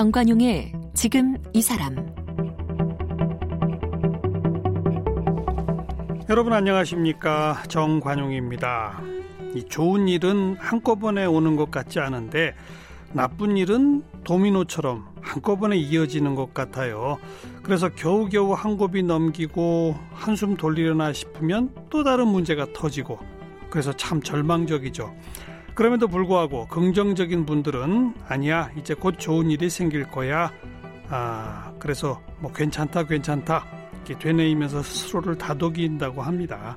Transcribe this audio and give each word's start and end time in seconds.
정관용의 0.00 0.72
지금 0.94 1.36
이 1.52 1.60
사람 1.60 1.94
여러분 6.30 6.54
안녕하십니까 6.54 7.64
정관용입니다. 7.68 9.02
이 9.54 9.62
좋은 9.64 10.08
일은 10.08 10.56
한꺼번에 10.58 11.26
오는 11.26 11.54
것 11.54 11.70
같지 11.70 12.00
않은데 12.00 12.54
나쁜 13.12 13.58
일은 13.58 14.02
도미노처럼 14.24 15.06
한꺼번에 15.20 15.76
이어지는 15.76 16.34
것 16.34 16.54
같아요. 16.54 17.18
그래서 17.62 17.90
겨우겨우 17.90 18.54
한 18.54 18.78
곱이 18.78 19.02
넘기고 19.02 19.96
한숨 20.14 20.56
돌리려나 20.56 21.12
싶으면 21.12 21.74
또 21.90 22.04
다른 22.04 22.26
문제가 22.26 22.66
터지고 22.72 23.18
그래서 23.68 23.94
참 23.94 24.22
절망적이죠. 24.22 25.14
그럼에도 25.74 26.08
불구하고 26.08 26.66
긍정적인 26.68 27.46
분들은 27.46 28.14
아니야 28.28 28.70
이제 28.76 28.94
곧 28.94 29.16
좋은 29.18 29.50
일이 29.50 29.70
생길 29.70 30.04
거야. 30.04 30.52
아 31.08 31.72
그래서 31.78 32.20
뭐 32.38 32.52
괜찮다 32.52 33.04
괜찮다 33.04 33.66
이렇게 33.94 34.18
되뇌이면서 34.18 34.82
스스로를 34.82 35.38
다독인다고 35.38 36.22
합니다. 36.22 36.76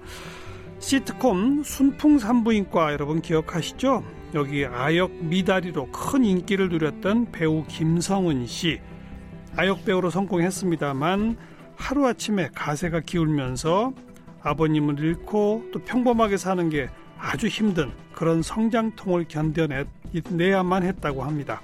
시트콤 0.80 1.64
순풍산부인과 1.64 2.94
여러분 2.94 3.22
기억하시죠? 3.22 4.04
여기 4.34 4.66
아역 4.66 5.12
미다리로 5.14 5.92
큰 5.92 6.26
인기를 6.26 6.70
누렸던 6.70 7.32
배우 7.32 7.64
김성은 7.68 8.48
씨. 8.48 8.80
아역 9.56 9.86
배우로 9.86 10.10
성공했습니다만 10.10 11.38
하루아침에 11.76 12.50
가세가 12.56 13.02
기울면서 13.02 13.94
아버님을 14.42 15.00
잃고 15.00 15.70
또 15.72 15.80
평범하게 15.80 16.38
사는 16.38 16.70
게 16.70 16.90
아주 17.24 17.48
힘든 17.48 17.90
그런 18.14 18.42
성장통을 18.42 19.26
견뎌내야만 19.30 20.84
했다고 20.84 21.24
합니다. 21.24 21.62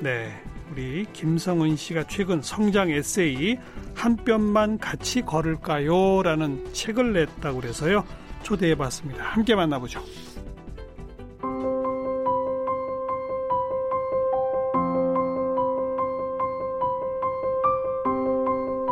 네. 0.00 0.32
우리 0.72 1.06
김성은 1.12 1.76
씨가 1.76 2.08
최근 2.08 2.42
성장 2.42 2.90
에세이 2.90 3.56
한 3.94 4.16
뼘만 4.16 4.78
같이 4.78 5.22
걸을까요? 5.22 6.22
라는 6.22 6.72
책을 6.72 7.12
냈다고 7.12 7.60
그래서요. 7.60 8.04
초대해 8.42 8.74
봤습니다. 8.74 9.22
함께 9.22 9.54
만나보죠. 9.54 10.02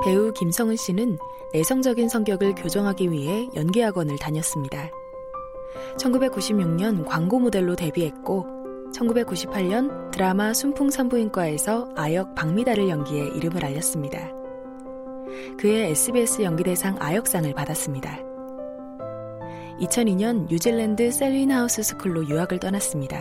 배우 0.04 0.32
김성은 0.34 0.76
씨는 0.76 1.18
내성적인 1.54 2.08
성격을 2.08 2.54
교정하기 2.54 3.10
위해 3.10 3.48
연기 3.56 3.80
학원을 3.80 4.16
다녔습니다. 4.18 4.90
1996년 5.98 7.04
광고 7.06 7.38
모델로 7.38 7.76
데뷔했고 7.76 8.46
1998년 8.94 10.10
드라마 10.10 10.52
순풍산부인과에서 10.52 11.88
아역 11.96 12.34
박미다를 12.34 12.88
연기해 12.88 13.28
이름을 13.36 13.64
알렸습니다. 13.64 14.30
그해 15.58 15.90
SBS 15.90 16.42
연기대상 16.42 16.96
아역상을 17.00 17.52
받았습니다. 17.54 18.18
2002년 19.80 20.48
뉴질랜드 20.48 21.10
셀윈하우스 21.10 21.82
스쿨로 21.82 22.28
유학을 22.28 22.60
떠났습니다. 22.60 23.20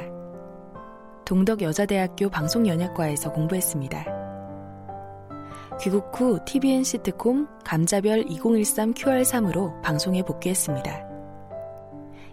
동덕여자대학교 1.25 2.29
방송연예과에서 2.29 3.31
공부했습니다. 3.31 4.05
귀국 5.81 6.11
후 6.13 6.39
tvN 6.45 6.83
시트콤 6.83 7.47
감자별 7.65 8.25
2013 8.29 8.93
QR3으로 8.93 9.81
방송에 9.81 10.21
복귀했습니다. 10.21 11.12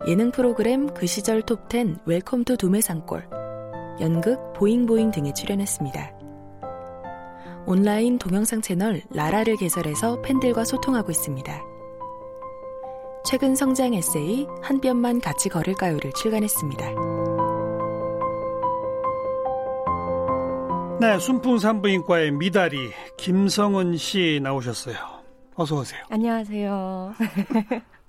예능 0.06 0.30
프로그램 0.30 0.92
그 0.94 1.06
시절 1.06 1.42
톱10 1.42 2.00
웰컴 2.06 2.44
투 2.44 2.56
두메산골, 2.56 3.28
연극 4.00 4.54
보잉보잉 4.54 5.10
등에 5.10 5.34
출연했습니다. 5.34 6.12
온라인 7.66 8.18
동영상 8.18 8.62
채널 8.62 9.02
라라를 9.10 9.56
개설해서 9.56 10.22
팬들과 10.22 10.64
소통하고 10.64 11.10
있습니다. 11.10 11.62
최근 13.26 13.54
성장 13.54 13.92
에세이 13.92 14.46
한 14.62 14.80
뼘만 14.80 15.20
같이 15.20 15.50
걸을까요를 15.50 16.12
출간했습니다. 16.14 16.90
네, 21.00 21.18
순풍산부인과의 21.18 22.32
미다리 22.32 22.90
김성은 23.18 23.98
씨 23.98 24.40
나오셨어요. 24.42 24.96
어서 25.56 25.76
오세요. 25.76 26.00
안녕하세요. 26.08 27.14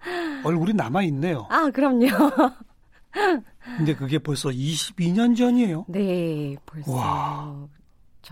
얼굴이 0.44 0.74
남아 0.74 1.04
있네요. 1.04 1.48
아, 1.50 1.70
그럼요. 1.70 2.08
근데 3.78 3.96
그게 3.96 4.18
벌써 4.18 4.50
22년 4.50 5.36
전이에요. 5.36 5.86
네, 5.88 6.56
벌써. 6.66 6.92
와. 6.92 7.68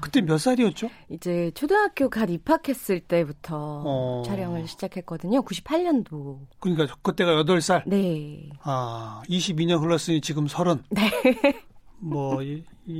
그때 0.01 0.21
몇 0.21 0.37
살이었죠? 0.37 0.89
이제 1.09 1.51
초등학교 1.55 2.09
갓 2.09 2.29
입학했을 2.29 2.99
때부터 3.01 3.83
어... 3.85 4.23
촬영을 4.25 4.67
시작했거든요. 4.67 5.41
98년도. 5.41 6.39
그러니까 6.59 6.95
그때가 7.01 7.43
8살? 7.43 7.83
네. 7.87 8.49
아, 8.61 9.21
22년 9.27 9.81
흘렀으니 9.81 10.21
지금 10.21 10.47
30. 10.47 10.85
네. 10.91 11.11
뭐 11.97 12.39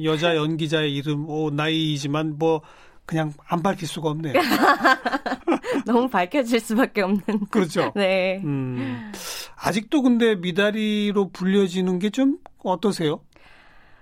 여자 0.04 0.36
연기자의 0.36 0.94
이름, 0.94 1.30
오 1.30 1.50
나이지만 1.52 2.38
뭐 2.38 2.62
그냥 3.10 3.34
안 3.48 3.64
밝힐 3.64 3.88
수가 3.88 4.12
없네요. 4.12 4.34
너무 5.88 6.08
밝혀질 6.08 6.60
수밖에 6.60 7.02
없는. 7.02 7.24
그렇죠. 7.50 7.92
네. 7.98 8.40
음, 8.44 9.12
아직도 9.56 10.04
근데 10.04 10.36
미다리로 10.36 11.30
불려지는 11.32 11.98
게 11.98 12.12
좀 12.12 12.38
어떠세요? 12.60 13.22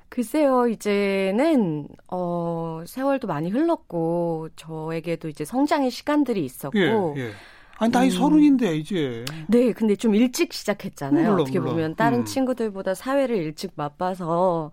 글쎄요, 0.10 0.68
이제는, 0.68 1.88
어, 2.12 2.82
세월도 2.86 3.28
많이 3.28 3.50
흘렀고, 3.50 4.50
저에게도 4.58 5.28
이제 5.30 5.46
성장의 5.46 5.92
시간들이 5.92 6.44
있었고, 6.44 6.78
예, 7.18 7.22
예. 7.22 7.32
아니, 7.78 7.92
나이 7.92 8.08
음. 8.08 8.12
서른인데, 8.12 8.76
이제. 8.78 9.24
네, 9.48 9.72
근데 9.74 9.96
좀 9.96 10.16
일찍 10.16 10.54
시작했잖아요. 10.54 11.24
물론, 11.30 11.42
어떻게 11.42 11.60
물론. 11.60 11.74
보면 11.76 11.96
다른 11.96 12.20
음. 12.20 12.26
친구들보다 12.26 12.94
사회를 12.96 13.36
일찍 13.38 13.72
맛봐서, 13.76 14.72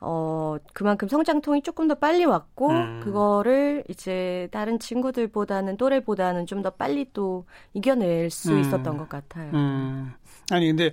어, 0.00 0.56
그만큼 0.72 1.08
성장통이 1.08 1.62
조금 1.62 1.86
더 1.88 1.94
빨리 1.94 2.24
왔고, 2.24 2.70
음. 2.70 3.00
그거를 3.04 3.84
이제 3.88 4.48
다른 4.50 4.78
친구들보다는, 4.78 5.76
또래보다는 5.76 6.46
좀 6.46 6.62
더 6.62 6.70
빨리 6.70 7.06
또 7.12 7.44
이겨낼 7.74 8.30
수 8.30 8.52
음. 8.52 8.60
있었던 8.60 8.96
것 8.96 9.08
같아요. 9.08 9.50
음. 9.52 10.12
아니, 10.50 10.66
근데 10.68 10.92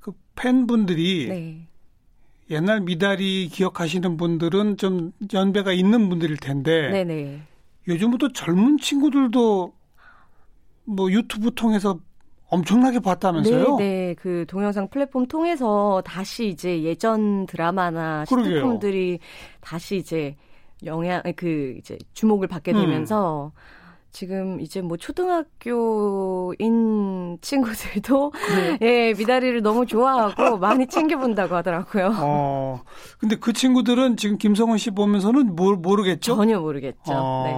그 0.00 0.12
팬분들이 0.34 1.28
네. 1.28 1.68
옛날 2.50 2.80
미다리 2.80 3.48
기억하시는 3.48 4.16
분들은 4.16 4.78
좀 4.78 5.12
연배가 5.32 5.72
있는 5.72 6.08
분들일 6.08 6.38
텐데, 6.38 6.90
네네. 6.90 7.42
요즘부터 7.88 8.32
젊은 8.32 8.78
친구들도 8.78 9.72
뭐 10.84 11.12
유튜브 11.12 11.54
통해서 11.54 12.00
엄청나게 12.50 13.00
봤다면서요? 13.00 13.76
네, 13.76 13.84
네. 13.84 14.14
그 14.14 14.44
동영상 14.48 14.88
플랫폼 14.88 15.26
통해서 15.26 16.02
다시 16.04 16.48
이제 16.48 16.82
예전 16.82 17.46
드라마나. 17.46 18.24
시트콤들이 18.24 19.18
다시 19.60 19.96
이제 19.96 20.36
영향, 20.84 21.22
그 21.36 21.74
이제 21.78 21.98
주목을 22.14 22.48
받게 22.48 22.72
되면서 22.72 23.52
음. 23.54 23.58
지금 24.10 24.60
이제 24.60 24.80
뭐 24.80 24.96
초등학교인 24.96 26.56
친구들도 27.42 28.30
그래요? 28.30 28.78
예, 28.80 29.12
미다리를 29.12 29.60
너무 29.62 29.84
좋아하고 29.84 30.56
많이 30.58 30.86
챙겨본다고 30.86 31.54
하더라고요. 31.56 32.14
어, 32.18 32.80
근데 33.18 33.36
그 33.36 33.52
친구들은 33.52 34.16
지금 34.16 34.38
김성원 34.38 34.78
씨 34.78 34.90
보면서는 34.90 35.54
뭘 35.54 35.76
모르겠죠? 35.76 36.36
전혀 36.36 36.58
모르겠죠. 36.58 37.12
어, 37.12 37.42
네. 37.44 37.52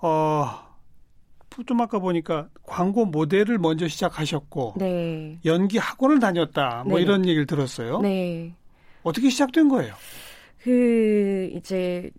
어, 0.00 0.67
좀 1.64 1.80
아까 1.80 1.98
보니까 1.98 2.48
광고 2.62 3.04
모델을 3.04 3.58
먼저 3.58 3.88
시작하셨고, 3.88 4.74
네. 4.76 5.38
연기 5.44 5.78
학원을 5.78 6.20
다녔다, 6.20 6.84
뭐 6.86 6.98
네. 6.98 7.02
이런 7.02 7.26
얘기를 7.26 7.46
들었어요. 7.46 8.00
네. 8.00 8.54
어떻게 9.02 9.30
시작된 9.30 9.68
거예요? 9.68 9.94
그 10.62 11.50
이제 11.54 12.10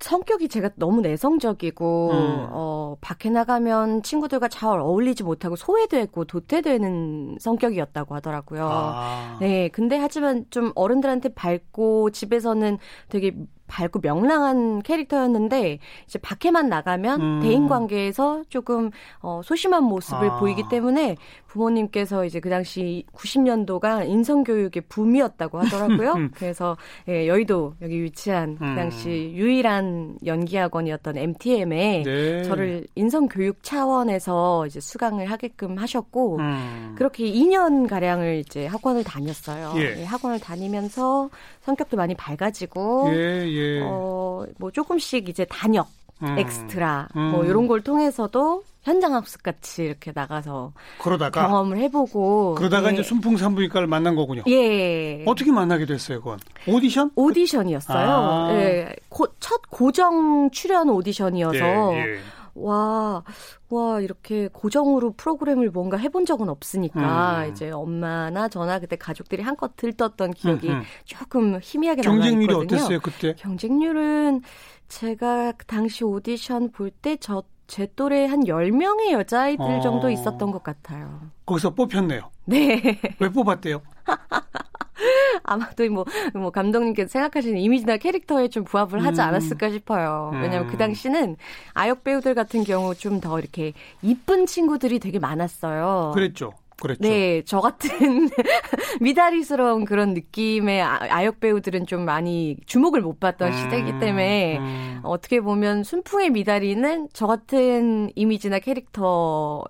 성격이 0.00 0.48
제가 0.48 0.70
너무 0.76 1.00
내성적이고 1.00 2.10
음. 2.10 2.46
어 2.50 2.96
밖에 3.00 3.30
나가면 3.30 4.02
친구들과 4.02 4.48
잘 4.48 4.78
어울리지 4.80 5.22
못하고 5.22 5.56
소외되고 5.56 6.24
도태되는 6.24 7.38
성격이었다고 7.40 8.14
하더라고요. 8.14 8.68
아, 8.70 9.38
네, 9.40 9.68
근데 9.68 9.96
하지만 9.96 10.44
좀 10.50 10.72
어른들한테 10.74 11.30
밝고 11.30 12.10
집에서는 12.10 12.78
되게 13.08 13.34
밝고 13.68 14.00
명랑한 14.02 14.82
캐릭터였는데 14.82 15.78
이제 16.06 16.18
밖에만 16.18 16.68
나가면 16.68 17.20
음. 17.20 17.40
대인 17.42 17.68
관계에서 17.68 18.42
조금 18.48 18.90
어 19.20 19.40
소심한 19.44 19.84
모습을 19.84 20.30
아. 20.30 20.38
보이기 20.38 20.64
때문에 20.68 21.16
부모님께서 21.46 22.24
이제 22.24 22.40
그 22.40 22.50
당시 22.50 23.04
90년도가 23.14 24.08
인성 24.08 24.44
교육의 24.44 24.82
붐이었다고 24.88 25.58
하더라고요. 25.60 26.14
그래서 26.34 26.76
예, 27.08 27.26
여의도 27.26 27.74
여기 27.82 28.02
위치한 28.02 28.56
그 28.56 28.64
음. 28.64 28.76
당시 28.76 29.32
유일한 29.34 30.18
연기 30.26 30.56
학원이었던 30.56 31.16
MTM에 31.16 32.02
네. 32.04 32.42
저를 32.42 32.86
인성 32.94 33.28
교육 33.28 33.62
차원에서 33.62 34.66
이제 34.66 34.80
수강을 34.80 35.30
하게끔 35.30 35.78
하셨고 35.78 36.38
음. 36.38 36.94
그렇게 36.96 37.24
2년 37.24 37.88
가량을 37.88 38.42
이제 38.46 38.66
학원을 38.66 39.04
다녔어요. 39.04 39.72
예. 39.76 40.00
예, 40.00 40.04
학원을 40.04 40.40
다니면서 40.40 41.30
성격도 41.68 41.98
많이 41.98 42.14
밝아지고 42.14 43.10
예, 43.12 43.46
예. 43.46 43.80
어, 43.82 44.46
뭐 44.58 44.70
조금씩 44.70 45.28
이제 45.28 45.44
단역, 45.50 45.88
음. 46.22 46.38
엑스트라, 46.38 47.08
음. 47.14 47.30
뭐 47.30 47.44
이런 47.44 47.66
걸 47.66 47.82
통해서도 47.82 48.62
현장 48.84 49.12
학습 49.12 49.42
같이 49.42 49.82
이렇게 49.82 50.12
나가서 50.14 50.72
그러다가 50.98 51.42
경험을 51.42 51.76
해보고 51.76 52.54
그러다가 52.54 52.88
예. 52.88 52.94
이제 52.94 53.02
순풍산부인과를 53.02 53.86
만난 53.86 54.14
거군요. 54.14 54.44
예. 54.48 55.22
어떻게 55.26 55.52
만나게 55.52 55.84
됐어요, 55.84 56.20
그건? 56.20 56.38
오디션? 56.66 57.10
오디션이었어요. 57.14 58.08
아. 58.08 58.48
예. 58.54 58.96
고, 59.10 59.26
첫 59.38 59.60
고정 59.68 60.48
출연 60.50 60.88
오디션이어서 60.88 61.58
예, 61.58 61.98
예. 61.98 62.18
와, 62.60 63.22
와, 63.70 64.00
이렇게 64.00 64.48
고정으로 64.48 65.12
프로그램을 65.12 65.70
뭔가 65.70 65.96
해본 65.96 66.26
적은 66.26 66.48
없으니까, 66.48 67.44
음. 67.46 67.50
이제 67.52 67.70
엄마나 67.70 68.48
저나 68.48 68.78
그때 68.78 68.96
가족들이 68.96 69.42
한껏 69.42 69.76
들떴던 69.76 70.32
기억이 70.32 70.68
음, 70.68 70.74
음. 70.76 70.82
조금 71.04 71.58
희미하게 71.62 72.02
남아있거든요. 72.02 72.46
경쟁률이 72.46 72.54
어땠어요, 72.54 73.00
그때? 73.00 73.34
경쟁률은 73.34 74.42
제가 74.88 75.52
그 75.52 75.66
당시 75.66 76.04
오디션 76.04 76.70
볼 76.72 76.90
때 76.90 77.16
저, 77.20 77.42
제 77.66 77.86
또래 77.96 78.24
한 78.26 78.40
10명의 78.44 79.12
여자아이들 79.12 79.62
어. 79.64 79.80
정도 79.80 80.08
있었던 80.10 80.50
것 80.50 80.62
같아요. 80.62 81.20
거기서 81.46 81.74
뽑혔네요. 81.74 82.30
네. 82.46 82.80
왜 83.20 83.28
뽑았대요? 83.28 83.82
아마도 85.44 85.88
뭐, 85.90 86.04
뭐 86.34 86.50
감독님께서 86.50 87.08
생각하시는 87.08 87.58
이미지나 87.58 87.96
캐릭터에 87.98 88.48
좀 88.48 88.64
부합을 88.64 89.04
하지 89.04 89.20
음. 89.20 89.26
않았을까 89.26 89.70
싶어요. 89.70 90.30
왜냐면 90.34 90.66
그 90.66 90.68
음. 90.68 90.72
그 90.72 90.78
당시는 90.78 91.36
아역 91.74 92.04
배우들 92.04 92.34
같은 92.34 92.64
경우 92.64 92.94
좀 92.94 93.18
더 93.20 93.38
이렇게 93.38 93.72
이쁜 94.02 94.46
친구들이 94.46 94.98
되게 95.00 95.18
많았어요. 95.18 96.12
그랬죠. 96.14 96.52
그랬죠. 96.80 97.02
네, 97.02 97.42
저 97.44 97.60
같은 97.60 97.90
미다리스러운 99.00 99.84
그런 99.84 100.14
느낌의 100.14 100.80
아, 100.82 101.24
역 101.24 101.40
배우들은 101.40 101.86
좀 101.86 102.04
많이 102.04 102.56
주목을 102.66 103.00
못 103.00 103.18
받던 103.18 103.48
음, 103.52 103.56
시대이기 103.56 103.98
때문에 103.98 104.58
음. 104.58 105.00
어떻게 105.02 105.40
보면 105.40 105.82
순풍의 105.82 106.30
미다리는 106.30 107.08
저 107.12 107.26
같은 107.26 108.10
이미지나 108.14 108.60
캐릭터의 108.60 109.64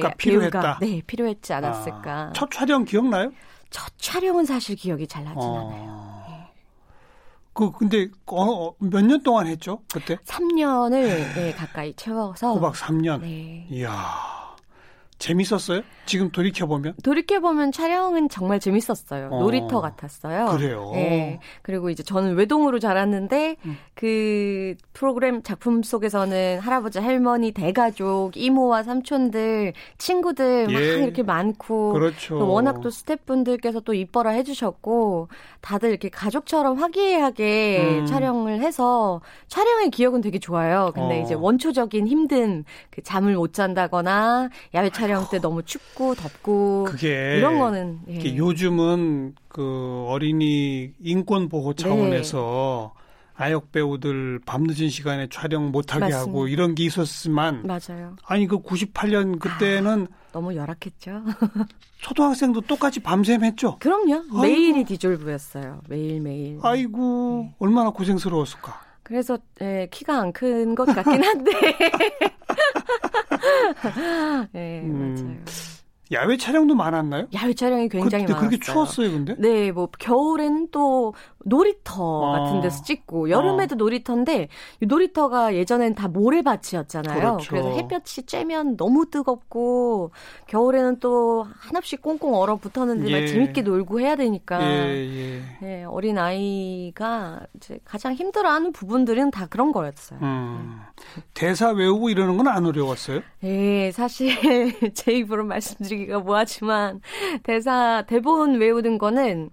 그러니까 0.00 0.10
필요했다. 0.18 0.60
배우가 0.60 0.78
네, 0.80 1.00
필요했지 1.06 1.52
않았을까. 1.54 2.12
아, 2.12 2.32
첫 2.34 2.50
촬영 2.50 2.84
기억나요? 2.84 3.30
첫 3.70 3.92
촬영은 3.98 4.44
사실 4.44 4.76
기억이 4.76 5.06
잘 5.06 5.24
나진 5.24 5.40
어. 5.42 5.68
않아요. 5.68 6.24
네. 6.28 6.52
그 7.52 7.72
근데 7.72 8.08
어, 8.26 8.74
몇년 8.78 9.22
동안 9.22 9.46
했죠 9.46 9.82
그때? 9.92 10.16
3년을 10.16 11.34
네, 11.34 11.52
가까이 11.52 11.94
채워서. 11.94 12.52
꼬박 12.54 12.74
3년. 12.74 13.20
네. 13.20 13.66
이야. 13.70 14.39
재밌었어요? 15.20 15.82
지금 16.06 16.30
돌이켜 16.30 16.66
보면? 16.66 16.94
돌이켜 17.04 17.40
보면 17.40 17.72
촬영은 17.72 18.30
정말 18.30 18.58
재밌었어요. 18.58 19.28
어. 19.30 19.38
놀이터 19.38 19.80
같았어요. 19.80 20.56
그래요. 20.56 20.90
네. 20.94 21.38
그리고 21.62 21.90
이제 21.90 22.02
저는 22.02 22.34
외동으로 22.34 22.78
자랐는데 22.78 23.56
음. 23.66 23.76
그 23.94 24.74
프로그램 24.94 25.42
작품 25.42 25.82
속에서는 25.82 26.58
할아버지, 26.60 26.98
할머니, 26.98 27.52
대가족, 27.52 28.36
이모와 28.36 28.82
삼촌들, 28.82 29.74
친구들 29.98 30.66
예. 30.70 30.72
막 30.72 30.80
이렇게 30.80 31.22
많고 31.22 31.92
그렇죠. 31.92 32.38
워낙 32.50 32.80
또 32.80 32.88
스태프분들께서 32.90 33.80
또 33.80 33.92
이뻐라 33.92 34.30
해주셨고 34.30 35.28
다들 35.60 35.90
이렇게 35.90 36.08
가족처럼 36.08 36.78
화기애애하게 36.78 38.00
음. 38.00 38.06
촬영을 38.06 38.62
해서 38.62 39.20
촬영의 39.48 39.90
기억은 39.90 40.22
되게 40.22 40.38
좋아요. 40.38 40.92
근데 40.94 41.20
어. 41.20 41.22
이제 41.22 41.34
원초적인 41.34 42.08
힘든 42.08 42.64
그 42.88 43.02
잠을 43.02 43.34
못 43.34 43.52
잔다거나 43.52 44.48
야외 44.74 44.88
촬영 44.88 45.09
촬영 45.10 45.28
때 45.28 45.40
너무 45.40 45.62
춥고 45.62 46.14
덥고 46.14 46.84
그게 46.84 47.36
이런 47.36 47.58
거는 47.58 48.00
예. 48.08 48.36
요즘은 48.36 49.34
그 49.48 50.04
어린이 50.08 50.92
인권 51.00 51.48
보호 51.48 51.74
차원에서 51.74 52.92
네. 52.94 53.00
아역 53.34 53.72
배우들 53.72 54.40
밤늦은 54.44 54.90
시간에 54.90 55.28
촬영 55.28 55.70
못하게 55.72 56.00
맞습니다. 56.00 56.20
하고 56.20 56.46
이런 56.46 56.74
게 56.74 56.84
있었지만 56.84 57.66
맞아요. 57.66 58.16
아니 58.24 58.46
그 58.46 58.58
98년 58.58 59.40
그때는 59.40 60.06
아, 60.10 60.16
너무 60.32 60.54
열악했죠. 60.54 61.22
초등학생도 62.02 62.62
똑같이 62.62 63.00
밤샘 63.00 63.42
했죠. 63.44 63.78
그럼요. 63.80 64.14
아이고. 64.14 64.40
매일이 64.42 64.84
디졸브였어요. 64.84 65.80
매일 65.88 66.20
매일. 66.20 66.58
아이고 66.62 67.46
네. 67.48 67.54
얼마나 67.58 67.90
고생스러웠을까. 67.90 68.89
그래서 69.10 69.36
예, 69.60 69.88
키가 69.90 70.20
안 70.20 70.32
큰 70.32 70.76
것 70.76 70.84
같긴 70.86 71.24
한데. 71.24 71.50
네, 74.52 74.80
음, 74.86 75.14
맞아요. 75.16 75.69
야외 76.12 76.36
촬영도 76.36 76.74
많았나요? 76.74 77.28
야외 77.34 77.54
촬영이 77.54 77.88
굉장히 77.88 78.24
많았어요. 78.24 78.48
그렇게 78.48 78.58
추웠어요, 78.64 79.10
근데? 79.12 79.34
네, 79.38 79.70
뭐 79.70 79.88
겨울에는 79.98 80.68
또 80.72 81.14
놀이터 81.44 82.34
아. 82.34 82.40
같은 82.40 82.60
데서 82.60 82.82
찍고 82.82 83.30
여름에도 83.30 83.74
아. 83.74 83.78
놀이터인데 83.78 84.48
놀이터가 84.80 85.54
예전엔 85.54 85.94
다 85.94 86.08
모래밭이었잖아요. 86.08 87.18
그렇죠. 87.18 87.50
그래서 87.50 87.70
햇볕이 87.70 88.22
쬐면 88.22 88.76
너무 88.76 89.08
뜨겁고 89.08 90.10
겨울에는 90.48 90.98
또 90.98 91.46
한없이 91.58 91.96
꽁꽁 91.96 92.34
얼어붙었는데 92.34 93.10
예. 93.10 93.26
재밌게 93.26 93.62
놀고 93.62 94.00
해야 94.00 94.16
되니까 94.16 94.60
예, 94.62 95.06
예. 95.06 95.42
네, 95.60 95.84
어린 95.84 96.18
아이가 96.18 97.40
이제 97.54 97.78
가장 97.84 98.14
힘들어하는 98.14 98.72
부분들은 98.72 99.30
다 99.30 99.46
그런 99.46 99.72
거였어요. 99.72 100.18
음. 100.22 100.80
네. 101.14 101.22
대사 101.34 101.70
외우고 101.70 102.10
이러는 102.10 102.36
건 102.36 102.50
안 102.50 102.66
어려웠어요? 102.66 103.20
네, 103.42 103.92
사실 103.92 104.30
제 104.94 105.12
입으로 105.12 105.44
말씀드리기 105.44 105.99
가 106.06 106.18
뭐하지만 106.20 107.00
대사 107.42 108.04
대본 108.06 108.60
외우는 108.60 108.98
거는 108.98 109.50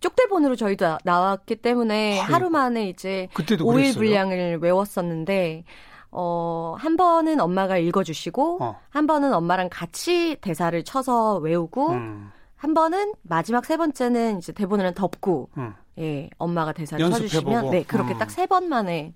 쪽대본으로 0.00 0.56
저희도 0.56 0.98
나왔기 1.04 1.56
때문에 1.56 2.20
아유, 2.20 2.32
하루 2.32 2.50
만에 2.50 2.88
이제 2.88 3.28
5일 3.34 3.94
분량을 3.94 4.58
외웠었는데 4.60 5.64
어, 6.16 6.76
한 6.78 6.96
번은 6.96 7.40
엄마가 7.40 7.76
읽어주시고, 7.76 8.58
어. 8.62 8.80
한 8.88 9.08
번은 9.08 9.34
엄마랑 9.34 9.68
같이 9.68 10.36
대사를 10.40 10.80
쳐서 10.84 11.38
외우고, 11.38 11.90
음. 11.90 12.30
한 12.54 12.72
번은 12.72 13.14
마지막 13.22 13.64
세 13.64 13.76
번째는 13.76 14.38
이제 14.38 14.52
대본을 14.52 14.94
덮고, 14.94 15.50
음. 15.58 15.74
예, 15.98 16.30
엄마가 16.38 16.72
대사를 16.72 17.04
쳐주시면, 17.10 17.70
네, 17.70 17.82
그렇게 17.82 18.14
음. 18.14 18.18
딱세 18.18 18.46
번 18.46 18.68
만에 18.68 19.12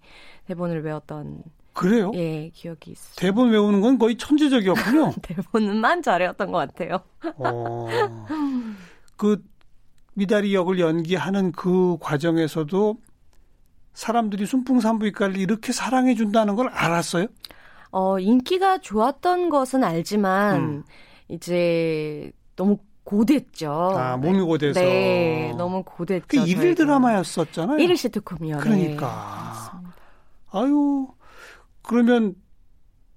대본을 0.47 0.85
외웠던. 0.85 1.45
그래요? 1.79 2.11
예, 2.15 2.51
기억이 2.53 2.91
있어요. 2.91 3.15
대본 3.15 3.51
외우는 3.51 3.81
건 3.81 3.99
거의 3.99 4.17
천재적이었군요. 4.17 5.13
대본만 5.23 6.03
잘해왔던 6.03 6.51
것 6.51 6.59
같아요. 6.59 6.99
어. 7.37 7.87
그, 9.17 9.41
미다리 10.15 10.55
역을 10.55 10.81
연기하는 10.81 11.53
그 11.53 11.97
과정에서도 12.01 12.97
사람들이 13.93 14.45
순풍산부인과를 14.47 15.37
이렇게 15.37 15.71
사랑해 15.71 16.17
준다는 16.17 16.57
걸 16.57 16.69
알았어요? 16.69 17.29
어, 17.93 18.19
인기가 18.19 18.79
좋았던 18.79 19.49
것은 19.49 19.85
알지만 19.85 20.57
음. 20.57 20.85
이제 21.29 22.33
너무 22.57 22.79
고됐죠. 23.05 23.71
아, 23.71 24.17
몸이 24.17 24.41
고돼서. 24.41 24.81
네, 24.81 25.55
너무 25.57 25.85
고됐죠. 25.85 26.27
그 26.27 26.39
일일 26.39 26.75
드라마였었잖아요. 26.75 27.79
일일 27.79 27.97
시트콤이요. 27.97 28.59
그러니까. 28.59 29.81
네, 29.85 29.89
아유, 30.51 31.07
그러면 31.89 32.35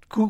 그 0.08 0.28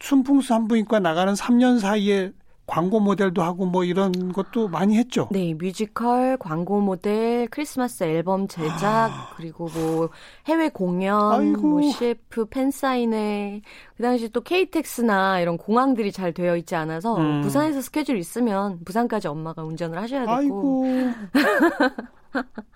순풍산부인과 0.00 0.98
나가는 0.98 1.34
3년 1.34 1.78
사이에 1.78 2.32
광고 2.66 3.00
모델도 3.00 3.42
하고 3.42 3.66
뭐 3.66 3.84
이런 3.84 4.32
것도 4.32 4.68
많이 4.68 4.96
했죠. 4.96 5.28
네, 5.30 5.52
뮤지컬, 5.54 6.38
광고 6.38 6.80
모델, 6.80 7.48
크리스마스 7.48 8.04
앨범 8.04 8.48
제작, 8.48 9.10
아. 9.12 9.30
그리고 9.36 9.68
뭐 9.74 10.08
해외 10.46 10.68
공연, 10.68 11.32
아이고. 11.32 11.60
뭐 11.60 11.82
CF 11.82 12.46
팬 12.46 12.70
사인회, 12.70 13.60
그 13.96 14.02
당시 14.02 14.28
또 14.30 14.40
KTX나 14.40 15.40
이런 15.40 15.58
공항들이 15.58 16.12
잘 16.12 16.32
되어 16.32 16.56
있지 16.56 16.76
않아서 16.76 17.16
음. 17.16 17.42
부산에서 17.42 17.82
스케줄 17.82 18.16
있으면 18.16 18.84
부산까지 18.84 19.28
엄마가 19.28 19.64
운전을 19.64 20.00
하셔야 20.00 20.20
되고. 20.20 20.32
아이고. 20.32 20.86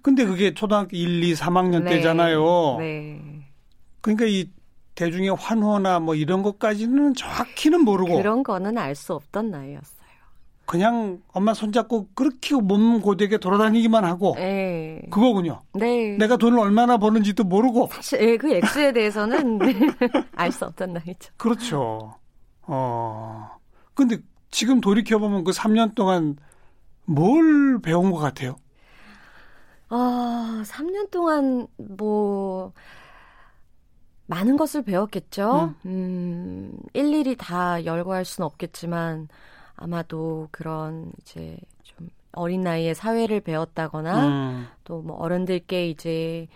근데 0.03 0.27
그게 0.27 0.53
초등학교 0.53 0.97
1, 0.97 1.23
2, 1.23 1.35
3학년 1.35 1.85
네. 1.85 1.91
때잖아요. 1.93 2.77
네. 2.81 3.45
그러니까 4.01 4.27
이 4.27 4.51
대중의 4.95 5.31
환호나 5.37 5.99
뭐 6.01 6.15
이런 6.15 6.43
것까지는 6.43 7.15
정확히는 7.15 7.81
모르고 7.85 8.17
그런 8.17 8.43
거는 8.43 8.79
알 8.79 8.95
수 8.95 9.15
없던 9.15 9.51
나이였어요. 9.51 10.05
그냥 10.67 11.21
엄마 11.33 11.53
손잡고 11.53 12.09
그렇게 12.15 12.55
몸 12.55 13.01
고되게 13.03 13.37
돌아다니기만 13.39 14.05
하고 14.05 14.35
네. 14.37 15.03
그거군요. 15.11 15.61
네. 15.75 16.17
내가 16.17 16.37
돈을 16.39 16.59
얼마나 16.59 16.97
버는지도 16.97 17.45
모르고 17.45 17.91
사실 17.93 18.19
네, 18.21 18.37
그 18.39 18.55
액수에 18.55 18.93
대해서는 18.93 19.59
알 20.37 20.51
수 20.53 20.65
없던 20.65 20.95
나이죠. 20.95 21.33
그렇죠. 21.37 22.15
어. 22.63 23.51
근데 23.95 24.17
지금 24.51 24.81
돌이켜 24.81 25.19
보면 25.19 25.45
그 25.45 25.53
3년 25.53 25.95
동안 25.95 26.37
뭘 27.05 27.81
배운 27.83 28.11
것 28.11 28.19
같아요? 28.19 28.57
아, 29.89 30.63
3년 30.67 31.11
동안 31.11 31.67
뭐 31.77 32.73
많은 34.27 34.57
것을 34.57 34.83
배웠겠죠. 34.83 35.75
음. 35.85 35.91
음, 35.91 36.79
일일이 36.93 37.37
다 37.37 37.85
열거할 37.85 38.25
수는 38.25 38.47
없겠지만 38.47 39.29
아마도 39.77 40.49
그런 40.51 41.13
이제 41.21 41.59
좀 41.83 42.09
어린 42.33 42.63
나이에 42.63 42.95
사회를 42.95 43.41
배웠다거나 43.41 44.29
음. 44.29 44.67
또뭐 44.85 45.17
어른들께 45.17 45.89
이제 45.89 46.47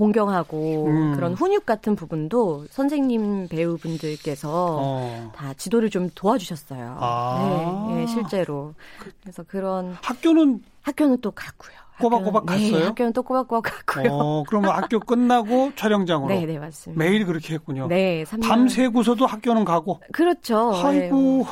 공경하고 0.00 0.86
음. 0.88 1.14
그런 1.14 1.32
훈육 1.32 1.64
같은 1.64 1.96
부분도 1.96 2.66
선생님 2.70 3.48
배우분들께서 3.48 4.76
어. 4.78 5.32
다 5.34 5.54
지도를 5.54 5.88
좀 5.88 6.10
도와주셨어요. 6.14 6.98
아. 7.00 7.86
네, 7.88 7.94
네, 8.00 8.06
실제로. 8.06 8.74
그래서 9.22 9.42
그런 9.44 9.96
학교는 10.02 10.62
학교는 10.82 11.22
또 11.22 11.30
갔고요. 11.30 11.74
꼬박꼬박 11.98 12.42
학교는, 12.42 12.62
갔어요? 12.64 12.78
네, 12.80 12.84
학교는 12.88 13.12
또 13.14 13.22
꼬박꼬박 13.22 13.62
갔고요. 13.86 14.12
어, 14.12 14.44
그러면 14.46 14.72
학교 14.72 15.00
끝나고 15.00 15.72
촬영장으로. 15.76 16.28
네, 16.28 16.44
네, 16.44 16.58
맞습니다. 16.58 17.02
매일 17.02 17.24
그렇게 17.24 17.54
했군요. 17.54 17.86
네, 17.88 18.22
3년. 18.24 18.42
밤새고서도 18.46 19.24
학교는 19.24 19.64
가고. 19.64 20.02
그렇죠. 20.12 20.72
아이고. 20.74 21.46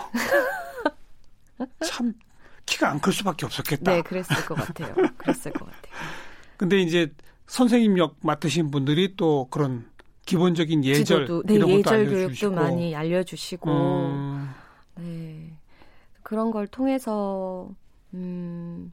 네. 1.59 1.67
참 1.87 2.13
키가 2.67 2.91
안 2.91 3.01
클 3.01 3.11
수밖에 3.15 3.47
없었겠다. 3.47 3.91
네, 3.91 4.03
그랬을 4.03 4.37
것 4.45 4.55
같아요. 4.55 4.93
그랬을 5.17 5.51
것 5.53 5.65
같아요. 5.65 5.95
근데 6.59 6.79
이제 6.81 7.11
선생님 7.47 7.99
역 7.99 8.17
맡으신 8.23 8.71
분들이 8.71 9.15
또 9.17 9.47
그런 9.51 9.87
기본적인 10.27 10.85
예절 10.85 11.05
지도도, 11.27 11.43
네, 11.47 11.55
이런 11.55 11.69
것도 11.69 11.79
예절 11.81 11.95
알려주시고. 11.95 12.51
교육도 12.51 12.63
많이 12.63 12.97
알려주시고 12.97 13.71
음. 13.71 14.51
네 14.97 15.51
그런 16.23 16.51
걸 16.51 16.67
통해서 16.67 17.69
음. 18.15 18.93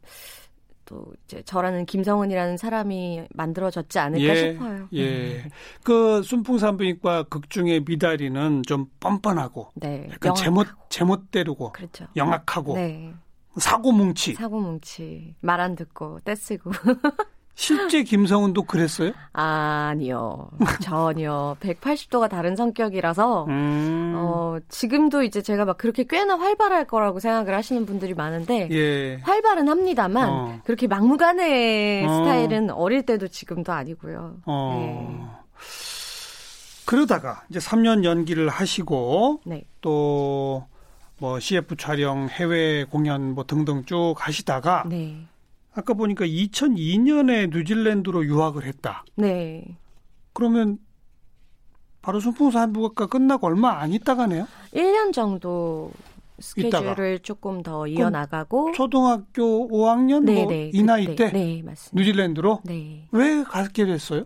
또 0.86 1.06
이제 1.24 1.42
저라는 1.44 1.86
김성은이라는 1.86 2.58
사람이 2.58 3.28
만들어졌지 3.34 3.98
않을까 3.98 4.24
예, 4.26 4.36
싶어요. 4.36 4.90
예. 4.92 5.06
네. 5.06 5.50
그 5.84 6.22
순풍산부인과 6.22 7.24
극 7.30 7.50
중의 7.50 7.84
미다리는 7.88 8.64
좀 8.68 8.88
뻔뻔하고 9.00 9.70
네. 9.76 10.10
약간 10.12 10.36
제멋 10.36 10.68
제멋대로고 10.90 11.72
그렇죠. 11.72 12.08
영악하고 12.18 12.76
네. 12.76 13.14
사고뭉치. 13.58 14.34
사고뭉치. 14.34 15.36
말 15.40 15.62
안 15.62 15.76
듣고 15.78 16.20
떼쓰고. 16.26 16.72
실제 17.56 18.04
김성은도 18.04 18.64
그랬어요? 18.64 19.12
아니요. 19.34 20.50
전혀. 20.82 21.56
180도가 21.60 22.30
다른 22.30 22.56
성격이라서, 22.56 23.46
음. 23.46 24.14
어, 24.16 24.58
지금도 24.70 25.24
이제 25.24 25.42
제가 25.42 25.66
막 25.66 25.78
그렇게 25.78 26.06
꽤나 26.10 26.38
활발할 26.38 26.86
거라고 26.86 27.20
생각을 27.20 27.54
하시는 27.54 27.86
분들이 27.86 28.14
많은데, 28.14 28.68
예. 28.72 29.18
활발은 29.24 29.68
합니다만, 29.68 30.30
어. 30.30 30.60
그렇게 30.64 30.88
막무가내 30.88 32.06
어. 32.06 32.18
스타일은 32.18 32.72
어릴 32.72 33.06
때도 33.06 33.28
지금도 33.28 33.72
아니고요. 33.72 34.38
어. 34.46 34.76
네. 34.80 35.26
그러다가 36.86 37.44
이제 37.50 37.60
3년 37.60 38.04
연기를 38.04 38.50
하시고, 38.50 39.42
네. 39.46 39.64
또, 39.82 40.66
뭐 41.20 41.40
CF 41.40 41.76
촬영, 41.78 42.28
해외 42.28 42.86
공연 42.86 43.36
뭐 43.36 43.44
등등 43.46 43.86
쭉 43.86 44.16
하시다가, 44.18 44.86
네. 44.88 45.28
아까 45.74 45.94
보니까 45.94 46.26
2002년에 46.26 47.50
뉴질랜드로 47.52 48.26
유학을 48.26 48.66
했다. 48.66 49.06
네. 49.16 49.78
그러면 50.34 50.78
바로 52.02 52.20
순풍사 52.20 52.60
한부가 52.62 53.06
끝나고 53.08 53.48
얼마 53.48 53.80
안 53.80 53.92
있다가네요? 53.94 54.48
1년 54.74 55.14
정도 55.14 55.92
스케줄을 56.40 56.70
있다가. 57.14 57.18
조금 57.24 57.62
더 57.62 57.86
이어나가고 57.88 58.72
초등학교 58.74 59.68
5학년 59.70 60.24
뭐이 60.26 60.84
나 60.84 60.98
이 61.00 61.16
때 61.16 61.32
네, 61.32 61.62
맞습니다. 61.64 61.92
뉴질랜드로 62.00 62.62
네. 62.66 63.08
왜 63.12 63.44
가게 63.44 63.86
됐어요? 63.86 64.24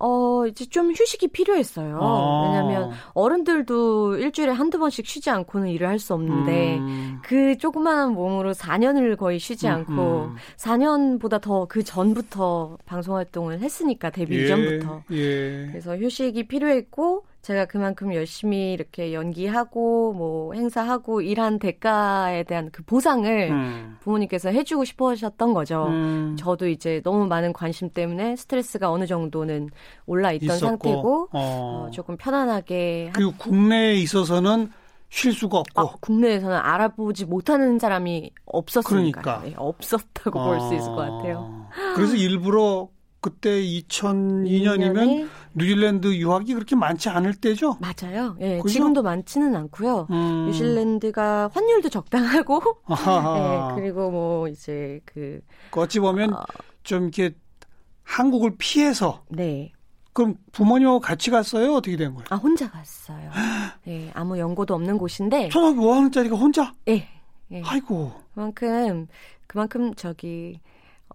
어, 0.00 0.46
이제 0.46 0.64
좀 0.66 0.90
휴식이 0.92 1.28
필요했어요. 1.28 1.98
아. 2.00 2.42
왜냐면 2.46 2.92
어른들도 3.14 4.16
일주일에 4.16 4.52
한두 4.52 4.78
번씩 4.78 5.06
쉬지 5.06 5.30
않고는 5.30 5.68
일을 5.68 5.88
할 5.88 5.98
수 5.98 6.14
없는데 6.14 6.76
음. 6.78 7.18
그 7.22 7.56
조그마한 7.58 8.12
몸으로 8.12 8.52
4년을 8.54 9.16
거의 9.16 9.38
쉬지 9.38 9.66
음, 9.68 9.72
않고 9.72 9.92
음. 10.26 10.36
4년보다 10.56 11.40
더 11.40 11.66
그 11.68 11.82
전부터 11.82 12.78
방송 12.86 13.16
활동을 13.16 13.60
했으니까 13.60 14.10
데뷔 14.10 14.38
예, 14.38 14.44
이전부터. 14.44 15.02
예. 15.12 15.66
그래서 15.70 15.96
휴식이 15.96 16.46
필요했고 16.48 17.24
제가 17.46 17.66
그만큼 17.66 18.12
열심히 18.12 18.72
이렇게 18.72 19.14
연기하고 19.14 20.12
뭐 20.14 20.52
행사하고 20.54 21.20
일한 21.20 21.60
대가에 21.60 22.42
대한 22.42 22.70
그 22.72 22.82
보상을 22.82 23.50
음. 23.52 23.96
부모님께서 24.00 24.48
해주고 24.48 24.84
싶어 24.84 25.10
하셨던 25.10 25.54
거죠. 25.54 25.86
음. 25.86 26.34
저도 26.36 26.66
이제 26.66 27.00
너무 27.04 27.28
많은 27.28 27.52
관심 27.52 27.88
때문에 27.88 28.34
스트레스가 28.34 28.90
어느 28.90 29.06
정도는 29.06 29.70
올라 30.06 30.32
있던 30.32 30.58
상태고 30.58 31.28
어. 31.30 31.86
어, 31.86 31.90
조금 31.92 32.16
편안하게 32.16 33.12
그리고 33.14 33.30
하... 33.30 33.36
국내에 33.38 33.94
있어서는 33.94 34.72
쉴 35.08 35.32
수가 35.32 35.58
없고 35.58 35.80
아, 35.80 35.94
국내에서는 36.00 36.56
알아보지 36.56 37.26
못하는 37.26 37.78
사람이 37.78 38.32
없었으니까 38.46 39.20
그러니까. 39.20 39.40
네, 39.44 39.54
없었다고 39.56 40.40
어. 40.40 40.44
볼수 40.46 40.74
있을 40.74 40.88
것 40.88 40.96
같아요. 40.96 41.68
그래서 41.94 42.16
일부러 42.16 42.88
그때 43.26 43.60
2002년이면 43.60 45.28
뉴질랜드 45.54 46.14
유학이 46.14 46.54
그렇게 46.54 46.76
많지 46.76 47.08
않을 47.08 47.34
때죠? 47.34 47.76
맞아요. 47.80 48.36
예, 48.40 48.58
그죠? 48.58 48.68
지금도 48.74 49.02
많지는 49.02 49.56
않고요. 49.56 50.06
음. 50.10 50.46
뉴질랜드가 50.46 51.50
환율도 51.52 51.88
적당하고, 51.88 52.62
예, 52.88 53.74
그리고 53.74 54.12
뭐 54.12 54.46
이제 54.46 55.00
그 55.04 55.40
어찌 55.72 55.98
보면 55.98 56.34
어, 56.34 56.44
좀 56.84 57.02
이렇게 57.02 57.34
한국을 58.04 58.54
피해서 58.58 59.24
네. 59.28 59.72
그럼 60.12 60.36
부모님하고 60.52 61.00
같이 61.00 61.32
갔어요? 61.32 61.74
어떻게 61.74 61.96
된 61.96 62.14
거예요? 62.14 62.26
아 62.30 62.36
혼자 62.36 62.70
갔어요. 62.70 63.28
예, 63.88 64.08
아무 64.14 64.38
연고도 64.38 64.72
없는 64.72 64.98
곳인데 64.98 65.48
초등학교 65.48 65.80
5학년짜리가 65.80 66.38
혼자? 66.38 66.72
예. 66.86 67.08
예. 67.50 67.62
아이고. 67.64 68.12
그만큼 68.34 69.08
그만큼 69.48 69.94
저기 69.96 70.60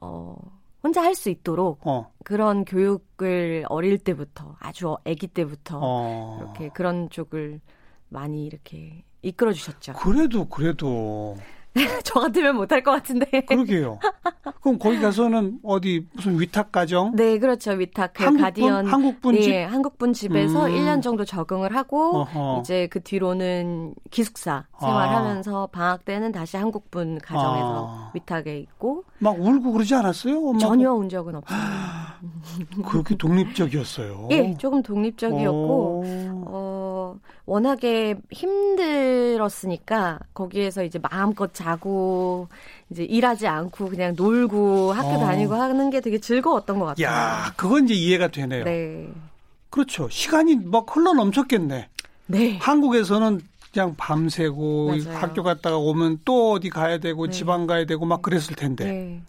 어 0.01 0.35
혼자 0.83 1.01
할 1.03 1.15
수 1.15 1.29
있도록 1.29 1.85
어. 1.85 2.11
그런 2.23 2.65
교육을 2.65 3.65
어릴 3.69 3.97
때부터 3.99 4.55
아주 4.59 4.97
아기 5.05 5.27
때부터 5.27 5.79
어. 5.81 6.37
이렇게 6.41 6.69
그런 6.69 7.09
쪽을 7.09 7.61
많이 8.09 8.45
이렇게 8.45 9.03
이끌어 9.21 9.53
주셨죠. 9.53 9.93
그래도 9.93 10.45
그래도 10.45 11.35
저 12.03 12.19
같으면 12.19 12.55
못할 12.55 12.83
것 12.83 12.91
같은데. 12.91 13.41
그러게요. 13.41 13.99
그럼 14.61 14.77
거기 14.77 14.99
가서는 14.99 15.59
어디 15.63 16.05
무슨 16.13 16.39
위탁 16.39 16.71
가정? 16.71 17.15
네, 17.15 17.39
그렇죠. 17.39 17.71
위탁 17.71 18.13
그 18.13 18.23
한국분? 18.23 18.43
가디언 18.43 18.87
한국분 18.87 19.41
집. 19.41 19.49
네, 19.51 19.63
한국분 19.63 20.13
집에서 20.13 20.67
음. 20.67 20.71
1년 20.71 21.01
정도 21.01 21.23
적응을 21.25 21.73
하고 21.75 22.19
어허. 22.19 22.59
이제 22.61 22.87
그 22.87 23.01
뒤로는 23.01 23.95
기숙사 24.11 24.65
생활하면서 24.79 25.63
아. 25.63 25.67
방학 25.67 26.05
때는 26.05 26.31
다시 26.31 26.57
한국분 26.57 27.19
가정에서 27.19 27.87
아. 27.89 28.11
위탁에 28.13 28.57
있고 28.59 29.05
막 29.19 29.39
울고 29.39 29.71
그러지 29.71 29.95
않았어요? 29.95 30.37
엄마 30.37 30.59
전혀 30.59 30.91
운 30.91 31.07
적은 31.09 31.35
없어요. 31.35 31.59
그렇게 32.85 33.15
독립적이었어요. 33.15 34.27
예, 34.31 34.55
조금 34.57 34.83
독립적이었고 34.83 36.03
어, 36.47 36.70
워낙에 37.45 38.15
힘들었으니까 38.31 40.19
거기에서 40.33 40.83
이제 40.83 40.99
마음껏 40.99 41.53
자고 41.53 42.47
이제 42.89 43.03
일하지 43.03 43.47
않고 43.47 43.89
그냥 43.89 44.13
놀고 44.15 44.93
학교 44.93 45.09
어. 45.09 45.19
다니고 45.19 45.55
하는 45.55 45.89
게 45.89 46.01
되게 46.01 46.19
즐거웠던 46.19 46.79
것 46.79 46.85
같아요. 46.85 47.05
야, 47.07 47.53
그건 47.57 47.85
이제 47.85 47.93
이해가 47.93 48.29
되네요. 48.29 48.63
네. 48.63 49.09
그렇죠. 49.69 50.09
시간이 50.09 50.57
막 50.65 50.85
흘러 50.95 51.13
넘쳤겠네. 51.13 51.89
네. 52.27 52.57
한국에서는 52.57 53.41
그냥 53.73 53.95
밤새고 53.97 54.87
맞아요. 54.87 55.17
학교 55.17 55.43
갔다가 55.43 55.77
오면 55.77 56.19
또 56.25 56.51
어디 56.51 56.69
가야 56.69 56.99
되고 56.99 57.25
네. 57.27 57.31
지방 57.31 57.67
가야 57.67 57.85
되고 57.85 58.05
막 58.05 58.21
그랬을 58.21 58.55
텐데. 58.55 58.85
네. 58.85 59.21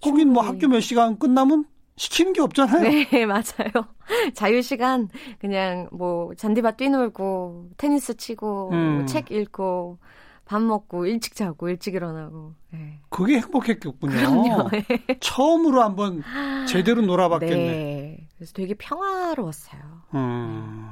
거긴 0.00 0.32
뭐 0.32 0.42
학교 0.42 0.66
몇 0.66 0.80
시간 0.80 1.18
끝나면 1.18 1.64
시키는 1.96 2.32
게 2.32 2.40
없잖아요. 2.40 2.82
네, 2.82 3.26
맞아요. 3.26 3.86
자유 4.34 4.62
시간 4.62 5.08
그냥 5.38 5.88
뭐 5.92 6.34
잔디밭 6.34 6.76
뛰놀고 6.76 7.70
테니스 7.76 8.16
치고 8.16 8.70
음. 8.72 8.98
뭐책 8.98 9.30
읽고 9.30 9.98
밥 10.44 10.60
먹고 10.60 11.06
일찍 11.06 11.34
자고 11.34 11.68
일찍 11.68 11.94
일어나고. 11.94 12.54
네. 12.70 13.00
그게 13.08 13.36
행복했겠군요. 13.40 14.12
그럼요. 14.12 14.68
네. 14.72 14.84
처음으로 15.20 15.82
한번 15.82 16.22
제대로 16.66 17.02
놀아봤겠네. 17.02 17.54
네. 17.54 18.28
그래서 18.36 18.52
되게 18.52 18.74
평화로웠어요. 18.74 19.80
음. 20.14 20.90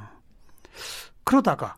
그러다가 1.23 1.75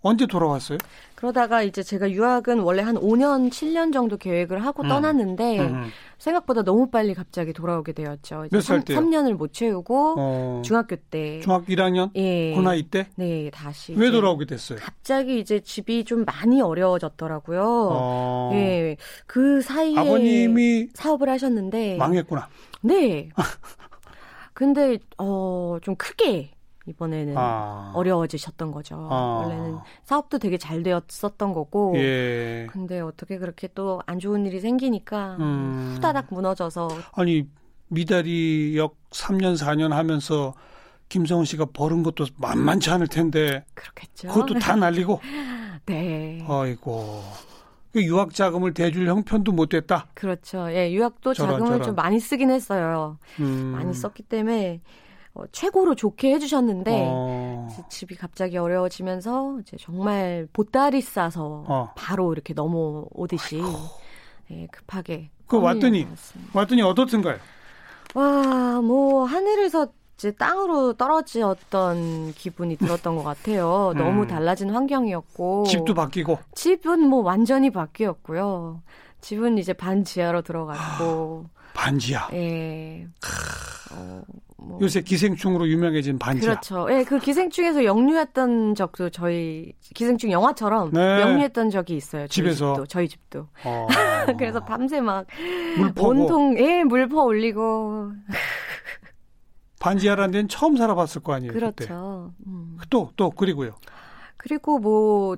언제 0.00 0.26
돌아왔어요? 0.26 0.78
그러다가 1.16 1.62
이제 1.62 1.82
제가 1.82 2.10
유학은 2.10 2.60
원래 2.60 2.82
한 2.82 2.94
5년, 2.96 3.48
7년 3.50 3.90
정도 3.92 4.16
계획을 4.18 4.64
하고 4.64 4.82
음. 4.82 4.88
떠났는데 4.88 5.60
음. 5.60 5.84
생각보다 6.18 6.62
너무 6.62 6.90
빨리 6.90 7.14
갑자기 7.14 7.52
돌아오게 7.54 7.92
되었죠. 7.92 8.46
몇살 8.52 8.84
때요? 8.84 8.98
3년을 8.98 9.32
못 9.32 9.52
채우고 9.54 10.14
어. 10.18 10.62
중학교 10.64 10.96
때. 10.96 11.40
중학교 11.40 11.64
1학년? 11.72 12.10
예. 12.16 12.54
그 12.54 12.60
나이 12.60 12.82
때? 12.82 13.08
네, 13.16 13.50
다시. 13.50 13.94
왜 13.96 14.10
돌아오게 14.10 14.44
됐어요? 14.44 14.78
갑자기 14.80 15.40
이제 15.40 15.58
집이 15.60 16.04
좀 16.04 16.24
많이 16.26 16.60
어려워졌더라고요. 16.60 17.62
어. 17.92 18.50
예. 18.54 18.96
그 19.26 19.62
사이에 19.62 19.98
아버님이 19.98 20.88
사업을 20.92 21.28
하셨는데 21.30 21.96
망했구나. 21.96 22.48
네. 22.82 23.30
근데 24.52 24.98
어 25.18 25.78
좀 25.82 25.94
크게 25.96 26.50
이번에는 26.86 27.34
아. 27.36 27.92
어려워지셨던 27.94 28.70
거죠. 28.72 29.08
아. 29.10 29.42
원래는 29.44 29.78
사업도 30.04 30.38
되게 30.38 30.56
잘 30.58 30.82
되었었던 30.82 31.52
거고, 31.52 31.94
예. 31.96 32.66
근데 32.70 33.00
어떻게 33.00 33.38
그렇게 33.38 33.68
또 33.68 34.00
안 34.06 34.18
좋은 34.18 34.46
일이 34.46 34.60
생기니까 34.60 35.36
음. 35.40 35.92
후다닥 35.94 36.26
무너져서 36.30 36.88
아니 37.12 37.46
미다리 37.88 38.74
역 38.76 38.96
3년 39.10 39.56
4년 39.56 39.90
하면서 39.90 40.54
김성훈 41.08 41.44
씨가 41.44 41.66
벌은 41.72 42.02
것도 42.02 42.26
만만치 42.36 42.90
않을 42.90 43.06
텐데. 43.08 43.64
그렇겠죠. 43.74 44.28
그것도 44.28 44.58
다 44.58 44.74
날리고. 44.76 45.20
네. 45.86 46.44
아이고. 46.48 47.22
그 47.92 48.02
유학 48.04 48.34
자금을 48.34 48.74
대줄 48.74 49.08
형편도 49.08 49.52
못 49.52 49.68
됐다. 49.70 50.08
그렇죠. 50.14 50.70
예, 50.70 50.92
유학도 50.92 51.32
저런, 51.32 51.52
자금을 51.52 51.70
저런. 51.70 51.82
좀 51.82 51.94
많이 51.94 52.20
쓰긴 52.20 52.50
했어요. 52.50 53.18
음. 53.40 53.72
많이 53.74 53.94
썼기 53.94 54.24
때문에 54.24 54.80
어, 55.36 55.44
최고로 55.52 55.94
좋게 55.94 56.32
해주셨는데 56.34 57.08
어. 57.10 57.68
집이 57.90 58.16
갑자기 58.16 58.56
어려워지면서 58.56 59.58
이제 59.60 59.76
정말 59.78 60.48
보따리 60.52 61.02
싸서 61.02 61.64
어. 61.68 61.92
바로 61.94 62.32
이렇게 62.32 62.54
넘어오듯이 62.54 63.60
예, 64.50 64.66
급하게. 64.72 65.30
그 65.46 65.60
왔더니 65.60 66.06
왔더니 66.54 66.80
어떻든가요? 66.82 67.38
와, 68.14 68.80
뭐 68.80 69.24
하늘에서 69.24 69.88
이제 70.16 70.30
땅으로 70.32 70.94
떨어지었던 70.94 72.32
기분이 72.32 72.76
들었던 72.78 73.16
것 73.16 73.22
같아요. 73.22 73.92
음. 73.94 73.98
너무 73.98 74.26
달라진 74.26 74.70
환경이었고 74.70 75.64
집도 75.64 75.92
바뀌고 75.92 76.38
집은 76.54 77.00
뭐 77.00 77.20
완전히 77.20 77.68
바뀌었고요. 77.70 78.80
집은 79.20 79.58
이제 79.58 79.74
반 79.74 80.02
지하로 80.02 80.40
들어갔고 80.40 81.46
반 81.74 81.98
지하. 81.98 82.30
예. 82.32 83.06
어, 83.92 84.22
뭐. 84.58 84.78
요새 84.80 85.02
기생충으로 85.02 85.68
유명해진 85.68 86.18
반지하. 86.18 86.54
그렇죠. 86.54 86.86
예, 86.90 87.04
그 87.04 87.18
기생충에서 87.18 87.84
영유했던 87.84 88.74
적도 88.74 89.10
저희 89.10 89.74
기생충 89.94 90.30
영화처럼 90.32 90.92
네. 90.92 91.20
영유했던 91.20 91.70
적이 91.70 91.96
있어요. 91.96 92.26
집에서 92.28 92.74
집도, 92.74 92.86
저희 92.86 93.08
집도. 93.08 93.48
어. 93.64 93.86
그래서 94.38 94.64
밤새 94.64 95.00
막 95.00 95.26
온통 95.98 96.58
예, 96.58 96.82
물 96.84 97.06
퍼 97.08 97.22
올리고 97.22 98.12
반지하라는 99.78 100.30
데는 100.32 100.48
처음 100.48 100.76
살아봤을 100.76 101.22
거 101.22 101.34
아니에요. 101.34 101.52
그렇죠. 101.52 102.32
음. 102.46 102.78
또, 102.90 103.10
또, 103.16 103.30
그리고요. 103.30 103.72
그리고 104.38 104.78
뭐, 104.78 105.36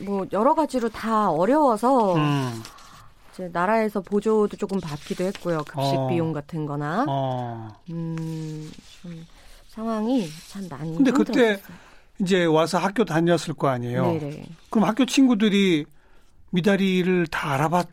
뭐, 0.00 0.26
여러 0.32 0.54
가지로 0.54 0.88
다 0.88 1.30
어려워서, 1.30 2.14
음. 2.16 2.62
이제 3.38 3.48
나라에서 3.52 4.00
보조도 4.00 4.56
조금 4.56 4.80
받기도 4.80 5.22
했고요. 5.24 5.58
급식 5.58 5.94
어. 5.94 6.08
비용 6.08 6.32
같은 6.32 6.66
거나. 6.66 7.06
어. 7.08 7.68
음, 7.90 8.68
좀 9.00 9.24
상황이 9.68 10.28
참 10.48 10.68
많이. 10.68 10.96
근데 10.96 11.10
힘들었어요. 11.10 11.24
그때 11.24 11.62
이제 12.20 12.44
와서 12.44 12.78
학교 12.78 13.04
다녔을 13.04 13.54
거 13.56 13.68
아니에요. 13.68 14.02
네네. 14.02 14.44
그럼 14.70 14.88
학교 14.88 15.06
친구들이 15.06 15.86
미다리를 16.50 17.28
다 17.28 17.52
알아봤, 17.52 17.86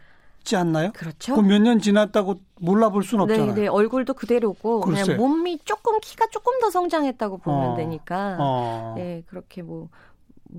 있지 0.46 0.56
않나요? 0.56 0.92
그렇죠. 0.94 1.40
몇년 1.42 1.80
지났다고 1.80 2.40
몰라볼 2.62 3.04
수는 3.04 3.26
네, 3.26 3.34
없잖아요. 3.34 3.56
네, 3.56 3.68
얼굴도 3.68 4.14
그대로고 4.14 4.82
글쎄. 4.82 5.04
그냥 5.04 5.18
몸이 5.18 5.60
조금 5.66 6.00
키가 6.00 6.28
조금 6.32 6.60
더 6.60 6.70
성장했다고 6.70 7.40
보면 7.40 7.72
어. 7.72 7.76
되니까 7.76 8.38
어. 8.40 8.94
네, 8.96 9.24
그렇게 9.28 9.64
뭐, 9.64 9.80
뭐, 9.80 9.90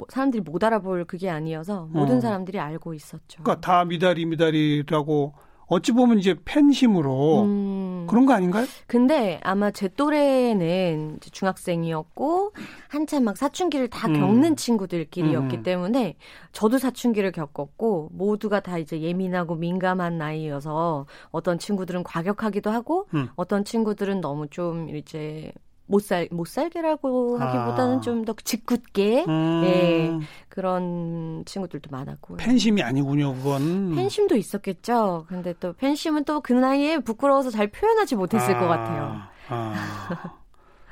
사람들이 0.09 0.43
못 0.43 0.63
알아볼 0.63 1.05
그게 1.05 1.31
아니어서 1.31 1.89
모든 1.91 2.19
어. 2.19 2.21
사람들이 2.21 2.59
알고 2.59 2.95
있었죠. 2.95 3.43
그러니까 3.43 3.61
다 3.61 3.85
미다리 3.85 4.27
미다리라고 4.27 5.35
어찌 5.69 5.93
보면 5.93 6.19
이제 6.19 6.37
팬심으로 6.45 7.43
음. 7.43 8.07
그런 8.09 8.25
거 8.25 8.33
아닌가요? 8.33 8.67
근데 8.87 9.41
아마 9.43 9.73
제 9.73 9.89
또래는 9.89 11.19
중학생이었고 11.21 12.53
한참 12.89 13.25
막 13.25 13.37
사춘기를 13.37 13.89
다 13.89 14.07
음. 14.09 14.21
겪는 14.21 14.57
친구들끼리였기 14.57 15.57
음. 15.57 15.63
때문에 15.65 16.17
저도 16.53 16.79
사춘기를 16.79 17.33
겪었고 17.33 18.11
모두가 18.13 18.61
다 18.61 18.79
이제 18.79 19.01
예민하고 19.01 19.57
민감한 19.57 20.19
나이여서 20.19 21.07
어떤 21.31 21.59
친구들은 21.59 22.05
과격하기도 22.05 22.71
하고 22.71 23.09
음. 23.15 23.29
어떤 23.35 23.65
친구들은 23.65 24.21
너무 24.21 24.47
좀 24.49 24.95
이제 24.95 25.53
못 25.87 26.01
살, 26.03 26.29
못 26.31 26.47
살게라고 26.49 27.39
하기보다는 27.39 27.99
아. 27.99 28.01
좀더 28.01 28.35
짓궂게, 28.43 29.25
음. 29.29 29.63
예, 29.65 30.27
그런 30.49 31.45
친구들도 31.47 31.91
많았고. 31.91 32.37
팬심이 32.37 32.83
아니군요, 32.83 33.35
그건. 33.35 33.95
팬심도 33.95 34.37
있었겠죠. 34.37 35.27
근데 35.29 35.55
또 35.61 35.73
팬심은 35.75 36.25
또 36.25 36.41
그 36.41 36.53
나이에 36.53 36.99
부끄러워서 36.99 37.51
잘 37.51 37.69
표현하지 37.69 38.15
못했을 38.17 38.55
아. 38.55 38.61
것 38.61 38.69
같아요. 38.69 39.21
아. 39.49 40.41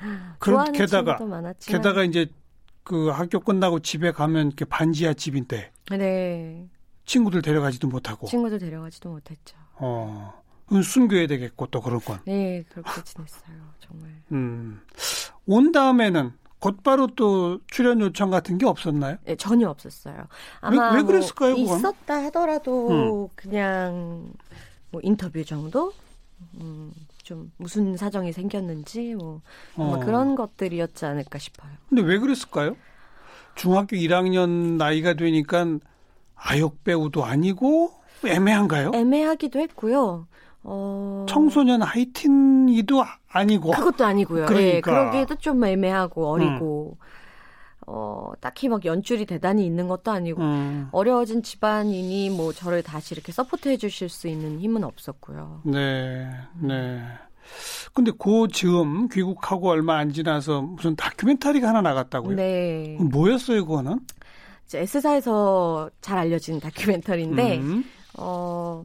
그럼 0.38 0.72
게다가, 0.72 1.18
게다가 1.60 2.02
이제 2.04 2.26
그 2.82 3.08
학교 3.08 3.40
끝나고 3.40 3.80
집에 3.80 4.10
가면 4.12 4.48
이렇게 4.48 4.64
반지하 4.64 5.14
집인데. 5.14 5.70
네. 5.90 6.68
친구들 7.06 7.42
데려가지도 7.42 7.88
못하고. 7.88 8.26
친구들 8.26 8.58
데려가지도 8.58 9.10
못했죠. 9.10 9.56
어. 9.74 10.32
숨겨야 10.82 11.26
되겠고 11.26 11.66
또 11.66 11.80
그런 11.80 12.00
건. 12.00 12.20
네, 12.24 12.64
그렇게 12.68 13.02
지냈어요. 13.02 13.56
정말. 13.80 14.10
음. 14.32 14.80
온 15.46 15.72
다음에는 15.72 16.32
곧바로 16.58 17.08
또 17.08 17.58
출연 17.66 18.00
요청 18.00 18.30
같은 18.30 18.56
게 18.56 18.64
없었나요? 18.64 19.18
네, 19.24 19.36
전혀 19.36 19.68
없었어요. 19.68 20.26
아마 20.60 20.92
왜, 20.92 20.98
왜 20.98 21.02
그랬을까요? 21.02 21.56
뭐 21.56 21.76
있었다 21.76 22.24
하더라도 22.24 22.88
음. 23.24 23.28
그냥 23.34 24.32
뭐 24.90 25.00
인터뷰 25.04 25.44
정도? 25.44 25.92
음, 26.54 26.92
좀 27.22 27.52
무슨 27.58 27.96
사정이 27.96 28.32
생겼는지 28.32 29.14
뭐 29.14 29.42
어. 29.76 29.98
그런 30.00 30.34
것들이었지 30.36 31.04
않을까 31.04 31.38
싶어요. 31.38 31.70
근데 31.88 32.02
왜 32.02 32.18
그랬을까요? 32.18 32.76
중학교 33.54 33.96
1학년 33.96 34.76
나이가 34.78 35.14
되니까 35.14 35.66
아역 36.34 36.82
배우도 36.82 37.24
아니고 37.24 37.92
애매한가요? 38.24 38.92
애매하기도 38.94 39.58
했고요. 39.60 40.26
어... 40.64 41.26
청소년 41.28 41.82
하이틴이도 41.82 43.04
아니고 43.28 43.70
그것도 43.72 44.04
아니고요. 44.04 44.46
그러니까 44.46 44.74
네, 44.74 44.80
그러기에도 44.80 45.34
좀 45.36 45.62
애매하고 45.64 46.26
어리고 46.26 46.96
음. 46.98 47.04
어 47.86 48.32
딱히 48.40 48.68
막 48.68 48.84
연줄이 48.86 49.26
대단히 49.26 49.66
있는 49.66 49.88
것도 49.88 50.10
아니고 50.10 50.40
음. 50.40 50.88
어려워진 50.90 51.42
집안이니 51.42 52.30
뭐 52.30 52.52
저를 52.52 52.82
다시 52.82 53.14
이렇게 53.14 53.30
서포트해 53.30 53.76
주실 53.76 54.08
수 54.08 54.26
있는 54.26 54.58
힘은 54.58 54.84
없었고요. 54.84 55.60
네, 55.64 56.30
네. 56.60 57.02
근데 57.92 58.10
그 58.18 58.48
즈음 58.50 59.08
귀국하고 59.08 59.68
얼마 59.68 59.98
안 59.98 60.10
지나서 60.10 60.62
무슨 60.62 60.96
다큐멘터리가 60.96 61.68
하나 61.68 61.82
나갔다고요? 61.82 62.36
네. 62.36 62.96
뭐였어요, 63.00 63.66
그거는? 63.66 64.00
이제 64.64 64.80
S사에서 64.80 65.90
잘 66.00 66.16
알려진 66.16 66.58
다큐멘터리인데 66.58 67.58
음. 67.58 67.84
어. 68.16 68.82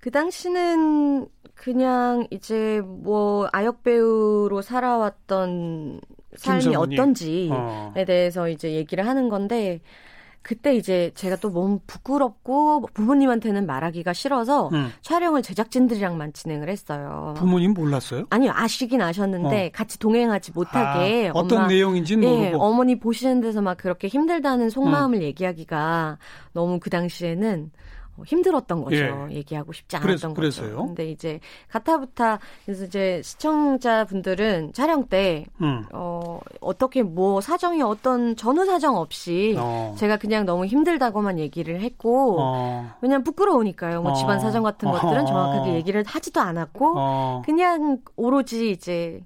그 0.00 0.10
당시는 0.10 1.26
그냥 1.54 2.26
이제 2.30 2.80
뭐 2.84 3.48
아역 3.52 3.82
배우로 3.82 4.62
살아왔던 4.62 6.00
삶이 6.36 6.62
김성훈이. 6.64 6.94
어떤지에 6.94 7.50
어. 7.50 7.92
대해서 8.06 8.48
이제 8.48 8.72
얘기를 8.74 9.06
하는 9.06 9.28
건데 9.28 9.80
그때 10.42 10.74
이제 10.74 11.10
제가 11.14 11.36
또 11.36 11.50
너무 11.52 11.80
부끄럽고 11.86 12.86
부모님한테는 12.94 13.66
말하기가 13.66 14.12
싫어서 14.12 14.70
음. 14.72 14.90
촬영을 15.02 15.42
제작진들이랑만 15.42 16.32
진행을 16.32 16.70
했어요. 16.70 17.34
부모님 17.36 17.74
몰랐어요? 17.74 18.24
아니요, 18.30 18.52
아시긴 18.54 19.02
아셨는데 19.02 19.66
어. 19.66 19.70
같이 19.74 19.98
동행하지 19.98 20.52
못하게 20.52 21.28
아, 21.28 21.32
어떤 21.34 21.66
내용인지는 21.66 22.20
네, 22.20 22.46
모르고 22.50 22.64
어머니 22.64 22.98
보시는 22.98 23.40
데서 23.40 23.60
막 23.60 23.76
그렇게 23.76 24.08
힘들다는 24.08 24.70
속마음을 24.70 25.18
음. 25.18 25.22
얘기하기가 25.22 26.18
너무 26.54 26.78
그 26.80 26.88
당시에는 26.88 27.60
뭐 27.60 27.70
힘들었던 28.24 28.84
거죠. 28.84 29.28
예. 29.30 29.34
얘기하고 29.36 29.72
싶지 29.72 29.96
않았던 29.96 30.34
그래서, 30.34 30.62
거죠. 30.62 30.86
근데 30.86 31.10
이제 31.10 31.40
가타부타 31.68 32.38
그래서 32.64 32.84
이제 32.84 33.20
시청자분들은 33.22 34.72
촬영 34.72 35.06
때 35.06 35.46
음. 35.60 35.84
어, 35.92 36.40
어떻게 36.60 37.02
뭐 37.02 37.40
사정이 37.40 37.82
어떤 37.82 38.36
전후 38.36 38.64
사정 38.64 38.96
없이 38.96 39.54
어. 39.58 39.94
제가 39.98 40.16
그냥 40.16 40.46
너무 40.46 40.66
힘들다고만 40.66 41.38
얘기를 41.38 41.80
했고 41.80 42.36
어. 42.40 42.92
왜냐면 43.00 43.24
부끄러우니까요. 43.24 44.02
뭐 44.02 44.14
집안 44.14 44.36
어. 44.36 44.40
사정 44.40 44.62
같은 44.62 44.90
것들은 44.90 45.26
정확하게 45.26 45.74
얘기를 45.74 46.04
하지도 46.06 46.40
않았고 46.40 46.94
어. 46.96 47.42
그냥 47.44 47.98
오로지 48.16 48.70
이제 48.70 49.20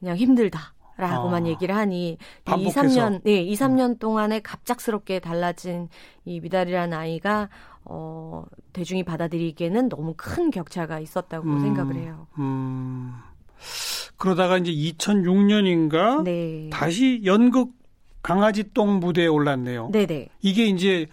그냥 0.00 0.16
힘들다. 0.16 0.74
라고만 0.98 1.44
아, 1.44 1.46
얘기를 1.46 1.76
하니 1.76 2.18
반복해서. 2.44 2.84
2, 2.84 2.88
3년 2.88 3.20
네, 3.22 3.40
2, 3.40 3.54
3년 3.54 4.00
동안에 4.00 4.40
갑작스럽게 4.40 5.20
달라진 5.20 5.88
이 6.24 6.40
미달이라는 6.40 6.96
아이가 6.96 7.48
어, 7.84 8.44
대중이 8.72 9.04
받아들이기에는 9.04 9.88
너무 9.88 10.14
큰 10.16 10.50
격차가 10.50 11.00
있었다고 11.00 11.48
음, 11.48 11.60
생각을 11.60 11.96
해요. 11.96 12.26
음. 12.38 13.14
그러다가 14.16 14.58
이제 14.58 14.70
2006년인가 14.72 16.22
네. 16.22 16.70
다시 16.72 17.22
연극 17.24 17.72
강아지 18.22 18.72
똥 18.74 19.00
무대에 19.00 19.26
올랐네요. 19.26 19.90
네네. 19.92 20.28
이게 20.42 20.66
이제 20.66 21.06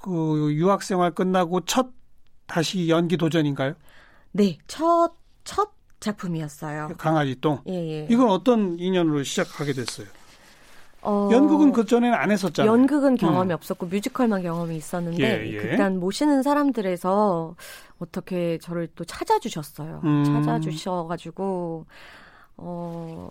그 0.00 0.52
유학 0.54 0.82
생활 0.82 1.12
끝나고 1.12 1.62
첫 1.64 1.90
다시 2.46 2.88
연기 2.88 3.16
도전인가요? 3.16 3.74
네, 4.32 4.58
첫 4.66 5.22
첫 5.44 5.72
작품이었어요. 6.00 6.90
강아지 6.98 7.36
똥. 7.40 7.60
예, 7.68 7.72
예. 7.74 8.06
이건 8.10 8.28
어떤 8.30 8.78
인연으로 8.78 9.22
시작하게 9.22 9.72
됐어요? 9.72 10.06
어, 11.02 11.28
연극은 11.32 11.72
그 11.72 11.84
전에는 11.84 12.16
안 12.16 12.30
했었잖아요. 12.30 12.70
연극은 12.70 13.16
경험이 13.16 13.52
음. 13.52 13.54
없었고 13.54 13.86
뮤지컬만 13.86 14.42
경험이 14.42 14.76
있었는데 14.76 15.22
예, 15.22 15.52
예. 15.52 15.56
극단 15.56 15.98
모시는 15.98 16.42
사람들에서 16.42 17.56
어떻게 17.98 18.58
저를 18.58 18.88
또 18.94 19.04
찾아주셨어요. 19.04 20.00
음. 20.04 20.24
찾아주셔가지고 20.24 21.86
어 22.58 23.30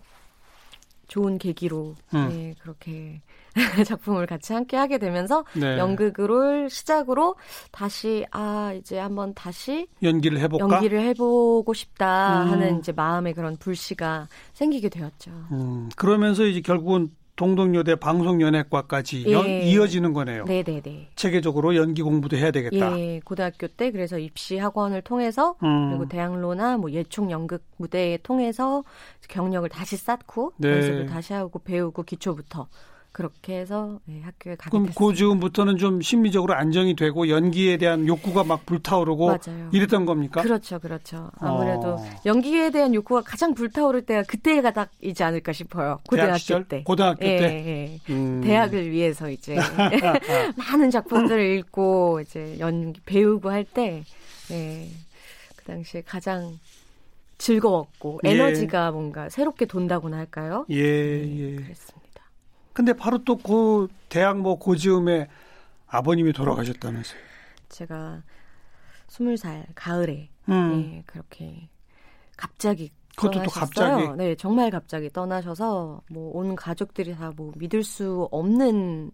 좋은 1.08 1.38
계기로 1.38 1.96
음. 2.14 2.30
네, 2.30 2.56
그렇게 2.62 3.22
작품을 3.86 4.26
같이 4.26 4.54
함께 4.54 4.78
하게 4.78 4.98
되면서 4.98 5.44
네. 5.54 5.78
연극을 5.78 6.70
시작으로 6.70 7.36
다시 7.72 8.26
아 8.32 8.74
이제 8.78 8.98
한번 8.98 9.34
다시 9.34 9.88
연기를 10.04 10.40
해볼까 10.40 10.76
연기를 10.76 11.02
해보고 11.02 11.74
싶다 11.74 12.44
음. 12.44 12.52
하는 12.52 12.80
이제 12.80 12.92
마음의 12.94 13.34
그런 13.34 13.58
불씨가 13.58 14.28
생기게 14.54 14.90
되었죠. 14.90 15.32
음. 15.52 15.90
그러면서 15.96 16.46
이제 16.46 16.62
결국은 16.62 17.12
동덕여대 17.42 17.96
방송연예과까지 17.96 19.26
예. 19.28 19.62
이어지는 19.64 20.14
거네요. 20.14 20.46
네네네. 20.46 21.10
체계적으로 21.16 21.76
연기 21.76 22.04
공부도 22.04 22.38
해야 22.38 22.52
되겠다. 22.52 23.00
예, 23.00 23.20
고등학교 23.26 23.68
때 23.68 23.90
그래서 23.90 24.20
입시 24.20 24.60
학원을 24.60 25.02
통해서 25.02 25.56
음. 25.64 25.90
그리고 25.90 26.08
대학로나 26.08 26.78
뭐 26.78 26.92
예총 26.92 27.32
연극 27.32 27.64
무대에 27.78 28.18
통해서 28.18 28.84
경력을 29.28 29.68
다시 29.70 29.98
쌓고 29.98 30.54
네. 30.58 30.70
연습을 30.72 31.08
다시 31.08 31.34
하고 31.34 31.58
배우고 31.58 32.04
기초부터 32.04 32.68
그렇게 33.12 33.60
해서 33.60 34.00
네, 34.06 34.22
학교에 34.22 34.56
가게 34.56 34.70
그럼 34.70 34.86
됐습니다. 34.86 35.00
그 35.00 35.14
즈음부터는 35.14 35.78
좀 35.78 36.02
심리적으로 36.02 36.54
안정이 36.54 36.96
되고 36.96 37.28
연기에 37.28 37.78
대한 37.78 38.08
욕구가 38.08 38.46
막 38.46 38.66
불타오르고 38.66 39.28
맞아요. 39.28 39.70
이랬던 39.74 40.06
겁니까? 40.06 40.42
그렇죠, 40.42 40.80
그렇죠. 40.80 41.30
아무래도 41.38 41.96
어. 41.96 42.06
연기에 42.26 42.70
대한 42.70 42.94
욕구가 42.94 43.22
가장 43.22 43.54
불타오를 43.54 44.06
때가 44.06 44.24
그때가 44.24 44.72
딱이지 44.72 45.24
않을까 45.24 45.52
싶어요. 45.52 46.00
고등학교 46.08 46.64
때. 46.64 46.84
고등학교 46.84 47.26
예, 47.26 47.38
때. 47.38 47.44
예. 48.08 48.14
음. 48.14 48.42
대학을 48.42 48.90
위해서 48.90 49.30
이제 49.30 49.56
많은 50.56 50.90
작품들을 50.90 51.58
읽고 51.58 52.22
이제 52.22 52.56
연기 52.60 53.02
배우고 53.06 53.50
할 53.50 53.66
때, 53.66 54.04
예. 54.52 54.88
그 55.58 55.66
당시에 55.66 56.02
가장 56.06 56.58
즐거웠고 57.38 58.22
예. 58.26 58.30
에너지가 58.32 58.92
뭔가 58.92 59.28
새롭게 59.28 59.66
돈다고나 59.66 60.16
할까요? 60.16 60.66
예, 60.70 60.82
네, 60.82 61.38
예. 61.38 61.56
그랬습니다. 61.56 62.01
근데 62.74 62.94
바로 62.94 63.24
또 63.24 63.36
그 63.38 63.88
대학 64.10 64.40
뭐 64.40 64.58
고지음에 64.58 65.28
아버님이 65.88 66.34
돌아가셨다면서요. 66.34 67.20
제가 67.70 68.22
스물 69.08 69.38
살 69.38 69.66
가을에 69.76 70.30
음. 70.50 70.70
네, 70.72 71.04
그렇게 71.06 71.70
갑자기 72.38 72.92
그것도 73.16 73.44
또 73.44 73.50
갑자기 73.52 74.08
네 74.18 74.36
정말 74.36 74.70
갑자기 74.72 75.10
떠나셔서 75.10 76.02
뭐 76.10 76.32
온 76.34 76.56
가족들이 76.56 77.14
다 77.16 77.32
뭐 77.36 77.52
믿을 77.58 77.84
수 77.84 78.28
없는 78.32 79.12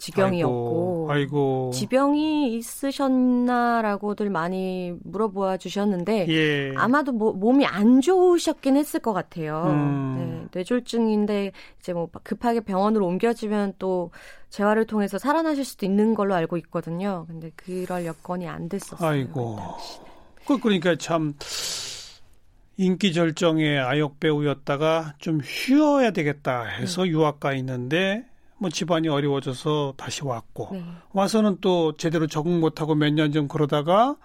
지경이었고 0.00 1.08
아이고, 1.10 1.12
아이고. 1.12 1.70
지병이 1.74 2.54
있으셨나라고들 2.56 4.30
많이 4.30 4.94
물어보아 5.04 5.58
주셨는데 5.58 6.26
예. 6.28 6.74
아마도 6.76 7.12
뭐, 7.12 7.32
몸이 7.32 7.66
안 7.66 8.00
좋으셨긴 8.00 8.76
했을 8.76 9.00
것 9.00 9.12
같아요. 9.12 9.64
음. 9.66 10.16
네, 10.16 10.48
뇌졸중인데 10.52 11.52
이제 11.78 11.92
뭐 11.92 12.08
급하게 12.24 12.60
병원으로 12.60 13.06
옮겨지면 13.06 13.74
또 13.78 14.10
재활을 14.48 14.86
통해서 14.86 15.18
살아나실 15.18 15.64
수도 15.64 15.84
있는 15.84 16.14
걸로 16.14 16.34
알고 16.34 16.56
있거든요. 16.56 17.26
근데 17.28 17.50
그럴 17.54 18.06
여건이 18.06 18.48
안 18.48 18.68
됐었어요. 18.68 19.08
아이고. 19.08 19.58
그 20.46 20.58
그러니까 20.58 20.96
참 20.96 21.34
인기 22.78 23.12
절정의 23.12 23.78
아역 23.78 24.18
배우였다가 24.18 25.14
좀 25.18 25.40
쉬어야 25.42 26.10
되겠다 26.12 26.64
해서 26.64 27.02
음. 27.02 27.08
유학 27.08 27.38
가 27.38 27.52
있는데 27.52 28.29
뭐 28.60 28.70
집안이 28.70 29.08
어려워져서 29.08 29.94
다시 29.96 30.24
왔고 30.24 30.68
네. 30.72 30.84
와서는 31.12 31.58
또 31.60 31.96
제대로 31.96 32.26
적응 32.26 32.60
못하고 32.60 32.94
몇년좀 32.94 33.48
그러다가 33.48 34.16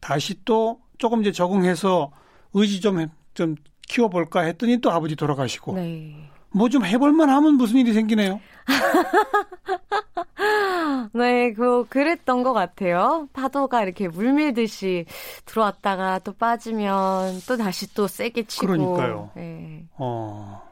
다시 0.00 0.44
또 0.44 0.80
조금 0.98 1.20
이제 1.20 1.32
적응해서 1.32 2.10
의지 2.54 2.80
좀 2.80 3.08
좀 3.34 3.56
키워볼까 3.88 4.42
했더니 4.42 4.78
또 4.78 4.90
아버지 4.90 5.16
돌아가시고 5.16 5.74
네. 5.74 6.28
뭐좀 6.50 6.84
해볼만 6.84 7.30
하면 7.30 7.54
무슨 7.54 7.78
일이 7.78 7.92
생기네요. 7.92 8.40
네, 11.14 11.52
그, 11.52 11.86
그랬던 11.88 12.42
것 12.42 12.52
같아요. 12.52 13.28
파도가 13.32 13.82
이렇게 13.82 14.08
물밀듯이 14.08 15.06
들어왔다가 15.46 16.20
또 16.20 16.32
빠지면 16.32 17.40
또 17.46 17.56
다시 17.56 17.92
또 17.94 18.06
세게 18.06 18.44
치고. 18.44 18.66
그러니까요. 18.66 19.30
네. 19.34 19.86
어. 19.96 20.62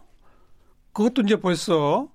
그것도 0.92 1.22
이제 1.22 1.36
벌써 1.36 2.08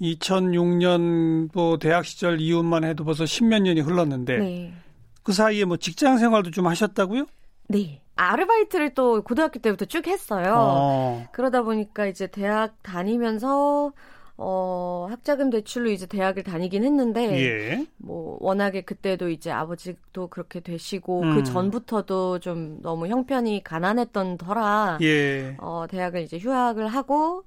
2006년 0.00 1.50
뭐 1.52 1.78
대학 1.78 2.04
시절 2.04 2.40
이후만 2.40 2.84
해도 2.84 3.04
벌써 3.04 3.26
십몇 3.26 3.62
년이 3.62 3.80
흘렀는데 3.80 4.38
네. 4.38 4.74
그 5.22 5.32
사이에 5.32 5.64
뭐 5.64 5.76
직장 5.76 6.18
생활도 6.18 6.50
좀 6.50 6.66
하셨다고요? 6.66 7.26
네. 7.68 8.00
아르바이트를 8.16 8.94
또 8.94 9.22
고등학교 9.22 9.60
때부터 9.60 9.84
쭉 9.84 10.06
했어요. 10.06 10.54
어. 10.56 11.26
그러다 11.32 11.62
보니까 11.62 12.06
이제 12.06 12.26
대학 12.26 12.82
다니면서 12.82 13.92
어, 14.40 15.08
학자금 15.10 15.50
대출로 15.50 15.90
이제 15.90 16.06
대학을 16.06 16.44
다니긴 16.44 16.84
했는데, 16.84 17.40
예. 17.42 17.86
뭐, 17.96 18.38
워낙에 18.40 18.82
그때도 18.82 19.30
이제 19.30 19.50
아버지도 19.50 20.28
그렇게 20.28 20.60
되시고, 20.60 21.22
음. 21.22 21.34
그 21.34 21.42
전부터도 21.42 22.38
좀 22.38 22.78
너무 22.80 23.08
형편이 23.08 23.64
가난했던 23.64 24.38
터라, 24.38 24.98
예. 25.02 25.56
어, 25.58 25.86
대학을 25.90 26.22
이제 26.22 26.38
휴학을 26.38 26.86
하고, 26.86 27.42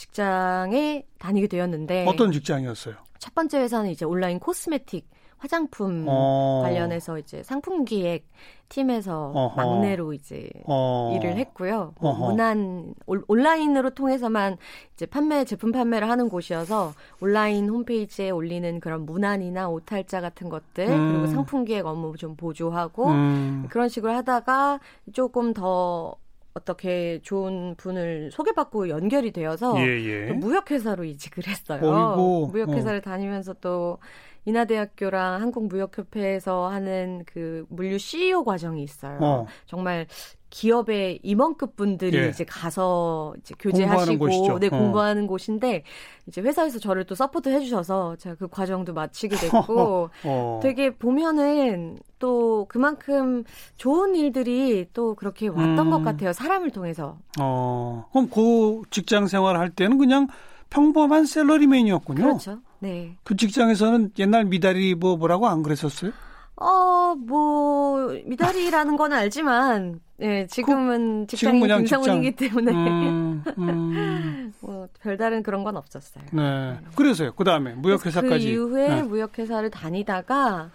직장에 0.00 1.04
다니게 1.18 1.46
되었는데 1.46 2.06
어떤 2.08 2.32
직장이었어요? 2.32 2.94
첫 3.18 3.34
번째 3.34 3.58
회사는 3.58 3.90
이제 3.90 4.06
온라인 4.06 4.38
코스메틱 4.38 5.06
화장품 5.36 6.06
어. 6.08 6.60
관련해서 6.62 7.18
이제 7.18 7.42
상품 7.42 7.84
기획 7.84 8.26
팀에서 8.70 9.32
어허. 9.34 9.56
막내로 9.56 10.14
이제 10.14 10.48
어. 10.64 11.14
일을 11.14 11.36
했고요. 11.36 11.94
뭐 12.00 12.14
문안 12.14 12.94
온라인으로 13.06 13.90
통해서만 13.90 14.56
이제 14.94 15.04
판매 15.04 15.44
제품 15.44 15.70
판매를 15.72 16.08
하는 16.08 16.30
곳이어서 16.30 16.94
온라인 17.20 17.68
홈페이지에 17.68 18.30
올리는 18.30 18.80
그런 18.80 19.04
문안이나 19.04 19.68
오탈자 19.68 20.22
같은 20.22 20.48
것들 20.48 20.88
음. 20.88 21.12
그리고 21.12 21.26
상품 21.26 21.64
기획 21.66 21.84
업무 21.84 22.16
좀 22.16 22.36
보조하고 22.36 23.08
음. 23.08 23.66
그런 23.68 23.90
식으로 23.90 24.12
하다가 24.12 24.80
조금 25.12 25.52
더 25.52 26.16
어떻게 26.54 27.20
좋은 27.22 27.74
분을 27.76 28.30
소개받고 28.32 28.88
연결이 28.88 29.30
되어서 29.30 29.74
예, 29.78 29.86
예. 29.86 30.32
무역회사로 30.32 31.04
이직을 31.04 31.46
했어요. 31.46 31.80
어이고, 31.80 32.48
무역회사를 32.48 32.98
어. 32.98 33.00
다니면서 33.02 33.54
또 33.60 33.98
인하대학교랑 34.44 35.40
한국무역협회에서 35.42 36.68
하는 36.68 37.24
그 37.26 37.64
물류 37.68 37.98
CEO 37.98 38.44
과정이 38.44 38.82
있어요. 38.82 39.18
어. 39.20 39.46
정말 39.66 40.06
기업의 40.50 41.20
임원급 41.22 41.76
분들이 41.76 42.18
예. 42.18 42.28
이제 42.28 42.44
가서 42.44 43.34
이제 43.38 43.54
교제하시고 43.58 44.58
네, 44.58 44.66
어. 44.66 44.70
공부하는 44.70 45.26
곳인데 45.28 45.84
이제 46.26 46.40
회사에서 46.40 46.78
저를 46.80 47.04
또 47.04 47.14
support 47.14 47.48
해주셔서 47.48 48.16
제가 48.16 48.34
그 48.34 48.48
과정도 48.48 48.92
마치게 48.92 49.36
됐고 49.36 50.10
어. 50.26 50.60
되게 50.62 50.90
보면은 50.90 51.98
또 52.18 52.66
그만큼 52.68 53.44
좋은 53.76 54.16
일들이 54.16 54.86
또 54.92 55.14
그렇게 55.14 55.48
왔던 55.48 55.78
음. 55.78 55.90
것 55.90 56.02
같아요 56.02 56.32
사람을 56.32 56.70
통해서. 56.70 57.16
어 57.40 58.06
그럼 58.10 58.28
그 58.28 58.82
직장 58.90 59.28
생활 59.28 59.56
할 59.56 59.70
때는 59.70 59.98
그냥 59.98 60.26
평범한 60.68 61.26
셀러리맨이었군요. 61.26 62.22
그렇죠. 62.22 62.58
네. 62.80 63.16
그 63.24 63.36
직장에서는 63.36 64.12
옛날 64.18 64.44
미다리 64.44 64.94
뭐 64.94 65.16
뭐라고 65.16 65.48
안 65.48 65.62
그랬었어요? 65.62 66.12
어, 66.60 67.14
뭐, 67.14 68.08
미달이라는 68.26 68.96
건 68.98 69.14
알지만, 69.14 69.98
예, 70.20 70.46
지금은 70.46 71.22
그, 71.22 71.26
직장이 71.28 71.66
김성훈이기 71.66 72.32
때문에, 72.32 72.72
음, 72.72 73.42
음. 73.58 74.52
뭐, 74.60 74.86
별다른 75.00 75.42
그런 75.42 75.64
건 75.64 75.78
없었어요. 75.78 76.22
네. 76.32 76.78
그래서요. 76.94 77.32
그 77.32 77.44
다음에 77.44 77.72
무역회사까지. 77.72 78.44
그 78.44 78.50
이후에 78.50 78.88
네. 78.88 79.02
무역회사를 79.02 79.70
다니다가, 79.70 80.70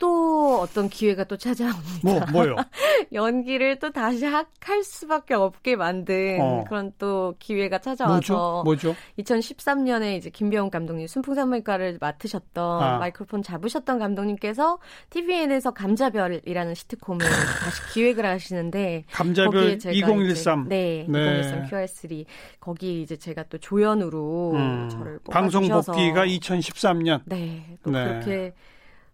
또 0.00 0.60
어떤 0.60 0.88
기회가 0.88 1.24
또 1.24 1.36
찾아옵니다. 1.36 2.00
뭐, 2.02 2.20
뭐요? 2.32 2.56
연기를 3.12 3.78
또 3.78 3.92
다시 3.92 4.24
할 4.24 4.46
수밖에 4.82 5.34
없게 5.34 5.76
만든 5.76 6.38
어. 6.40 6.64
그런 6.66 6.92
또 6.98 7.34
기회가 7.38 7.78
찾아와서. 7.78 8.62
뭐죠? 8.64 8.94
뭐죠? 8.94 8.96
2013년에 9.18 10.16
이제 10.16 10.30
김병훈 10.30 10.70
감독님 10.70 11.06
순풍산물가를 11.06 11.98
맡으셨던 12.00 12.82
아. 12.82 12.98
마이크로폰 12.98 13.42
잡으셨던 13.42 13.98
감독님께서 13.98 14.78
TVN에서 15.10 15.72
감자별이라는 15.72 16.74
시트콤을 16.74 17.18
다시 17.60 17.92
기획을 17.92 18.24
하시는데. 18.24 19.04
감자별 19.12 19.78
2013. 19.84 20.68
네, 20.68 21.06
네. 21.08 21.40
2013 21.40 21.68
QR3. 21.68 22.24
거기 22.58 23.02
이제 23.02 23.16
제가 23.16 23.44
또 23.50 23.58
조연으로 23.58 24.52
음. 24.54 24.88
저를 24.90 25.20
방송 25.30 25.68
복귀가 25.68 26.24
2013년. 26.24 27.20
네. 27.26 27.76
또 27.82 27.90
네. 27.90 28.04
그렇게 28.04 28.54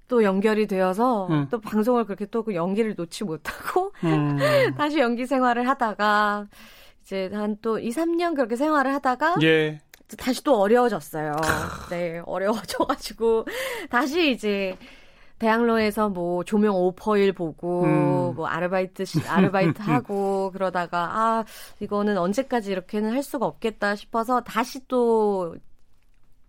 또 0.09 0.23
연결이 0.23 0.67
되어서 0.67 1.27
음. 1.29 1.49
또 1.51 1.61
방송을 1.61 2.05
그렇게 2.05 2.27
또 2.27 2.43
그 2.43 2.55
연기를 2.55 2.95
놓지 2.97 3.25
못하고 3.25 3.93
음. 4.05 4.37
다시 4.77 4.99
연기 5.01 5.27
생활을 5.27 5.69
하다가 5.69 6.47
이제 7.03 7.31
한 7.33 7.57
또 7.63 7.79
2, 7.79 7.91
3년 7.91 8.35
그렇게 8.37 8.57
생활을 8.57 8.93
하다가 8.95 9.37
예. 9.43 9.81
다시 10.19 10.43
또 10.45 10.61
어려워졌어요. 10.61 11.35
네, 11.91 12.23
어려워져가지고 12.27 13.47
다시 13.91 14.31
이제 14.31 14.77
대학로에서 15.39 16.09
뭐 16.09 16.45
조명 16.45 16.77
오퍼일 16.77 17.33
보고 17.33 17.83
음. 17.85 18.35
뭐 18.37 18.47
아르바이트 18.47 19.05
아르바이트 19.29 19.83
하고 19.83 20.51
그러다가 20.53 21.11
아 21.13 21.45
이거는 21.81 22.17
언제까지 22.19 22.71
이렇게는 22.73 23.13
할 23.13 23.23
수가 23.23 23.45
없겠다 23.47 23.97
싶어서 23.97 24.41
다시 24.43 24.87
또 24.89 25.57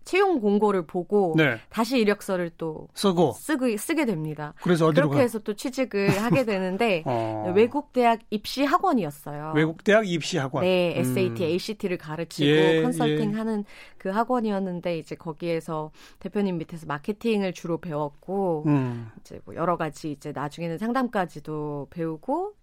채용 0.08 0.40
공고를 0.40 0.86
보고 0.86 1.34
네. 1.36 1.58
다시 1.68 1.98
이력서를 1.98 2.52
또 2.56 2.88
쓰고 2.94 3.32
쓰고 3.32 3.76
쓰게 3.76 4.06
됩니다. 4.06 4.54
그래서 4.62 4.86
어디로 4.86 5.08
그렇게 5.08 5.16
가? 5.18 5.22
해서 5.22 5.38
또 5.40 5.52
취직을 5.52 6.22
하게 6.22 6.46
되는데 6.46 7.02
어. 7.06 7.52
외국 7.54 7.92
대학 7.92 8.20
입시 8.30 8.64
학원이었어요. 8.64 9.52
외국 9.54 9.84
대학 9.84 10.08
입시 10.08 10.38
학원. 10.38 10.64
네, 10.64 10.94
SAT, 10.96 11.44
음. 11.44 11.48
ACT를 11.48 11.98
가르치고 11.98 12.48
예, 12.48 12.80
컨설팅 12.80 13.32
예. 13.32 13.36
하는 13.36 13.66
그 13.98 14.08
학원이었는데 14.08 14.96
이제 14.96 15.14
거기에서 15.14 15.90
대표님 16.20 16.56
밑에서 16.56 16.86
마케팅을 16.86 17.52
주로 17.52 17.76
배웠고 17.76 18.64
음. 18.66 19.10
이제 19.20 19.38
뭐 19.44 19.54
여러 19.56 19.76
가지 19.76 20.10
이제 20.10 20.32
나중에는 20.34 20.78
상담까지도 20.78 21.88
배우고 21.90 22.54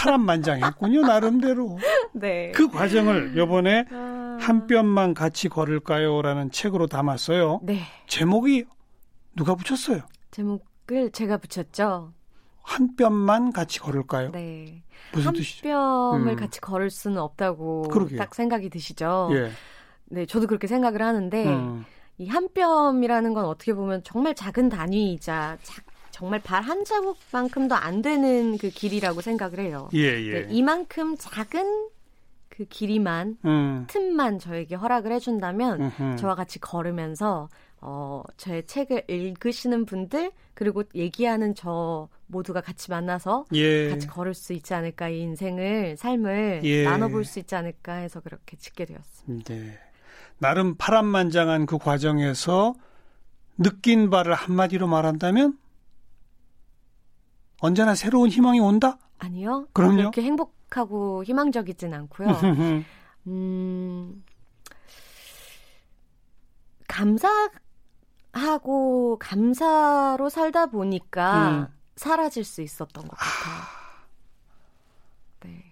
파란만장했군요 0.00 1.02
나름대로. 1.02 1.78
네. 2.14 2.52
그 2.52 2.68
과정을 2.68 3.36
요번에 3.36 3.84
아... 3.90 4.38
한 4.40 4.66
뼘만 4.66 5.14
같이 5.14 5.48
걸을까요라는 5.48 6.50
책으로 6.50 6.86
담았어요. 6.86 7.60
네. 7.62 7.80
제목이 8.06 8.64
누가 9.36 9.54
붙였어요? 9.54 10.00
제목을 10.30 11.10
제가 11.12 11.38
붙였죠. 11.38 12.12
한 12.62 12.96
뼘만 12.96 13.52
같이 13.52 13.80
걸을까요? 13.80 14.30
네. 14.32 14.82
무슨 15.12 15.28
한 15.28 15.34
뜻이죠? 15.34 15.68
뼘을 15.68 16.28
음. 16.28 16.36
같이 16.36 16.60
걸을 16.60 16.88
수는 16.90 17.18
없다고 17.18 17.82
그러게요. 17.82 18.18
딱 18.18 18.34
생각이 18.34 18.70
드시죠. 18.70 19.30
예. 19.32 19.50
네, 20.06 20.26
저도 20.26 20.46
그렇게 20.46 20.66
생각을 20.66 21.02
하는데 21.02 21.46
음. 21.46 21.84
이한 22.18 22.48
뼘이라는 22.54 23.34
건 23.34 23.44
어떻게 23.44 23.74
보면 23.74 24.02
정말 24.04 24.34
작은 24.34 24.68
단위이자 24.68 25.58
작, 25.62 25.84
정말 26.20 26.38
발 26.42 26.60
한 26.60 26.84
자국만큼도 26.84 27.74
안 27.74 28.02
되는 28.02 28.58
그 28.58 28.68
길이라고 28.68 29.22
생각을 29.22 29.60
해요. 29.60 29.88
예, 29.94 30.22
예. 30.22 30.42
네, 30.42 30.46
이만큼 30.50 31.16
작은 31.18 31.88
그 32.50 32.66
길이만 32.66 33.38
음. 33.46 33.86
틈만 33.88 34.38
저에게 34.38 34.74
허락을 34.74 35.12
해준다면 35.12 35.80
음흠. 35.80 36.16
저와 36.16 36.34
같이 36.34 36.58
걸으면서 36.58 37.48
어 37.80 38.22
저의 38.36 38.66
책을 38.66 39.04
읽으시는 39.08 39.86
분들 39.86 40.32
그리고 40.52 40.84
얘기하는 40.94 41.54
저 41.54 42.08
모두가 42.26 42.60
같이 42.60 42.90
만나서 42.90 43.46
예. 43.54 43.88
같이 43.88 44.06
걸을 44.06 44.34
수 44.34 44.52
있지 44.52 44.74
않을까 44.74 45.08
이 45.08 45.20
인생을 45.20 45.96
삶을 45.96 46.60
예. 46.64 46.84
나눠볼 46.84 47.24
수 47.24 47.38
있지 47.38 47.54
않을까 47.54 47.94
해서 47.94 48.20
그렇게 48.20 48.58
짓게 48.58 48.84
되었습니다. 48.84 49.54
네. 49.54 49.78
나름 50.38 50.74
파란만장한 50.76 51.64
그 51.64 51.78
과정에서 51.78 52.74
느낀 53.56 54.10
바를 54.10 54.34
한마디로 54.34 54.86
말한다면 54.86 55.56
언제나 57.60 57.94
새로운 57.94 58.28
희망이 58.30 58.60
온다? 58.60 58.98
아니요. 59.18 59.66
그럼요. 59.72 59.96
그렇게 59.96 60.22
행복하고 60.22 61.24
희망적이진 61.24 61.92
않고요. 61.94 62.28
음, 63.28 64.24
감사하고 66.88 69.18
감사로 69.18 70.28
살다 70.30 70.66
보니까 70.66 71.48
음. 71.50 71.66
사라질 71.96 72.44
수 72.44 72.62
있었던 72.62 73.06
것 73.06 73.16
같아요. 73.16 73.54
아. 73.54 73.80
네. 75.44 75.64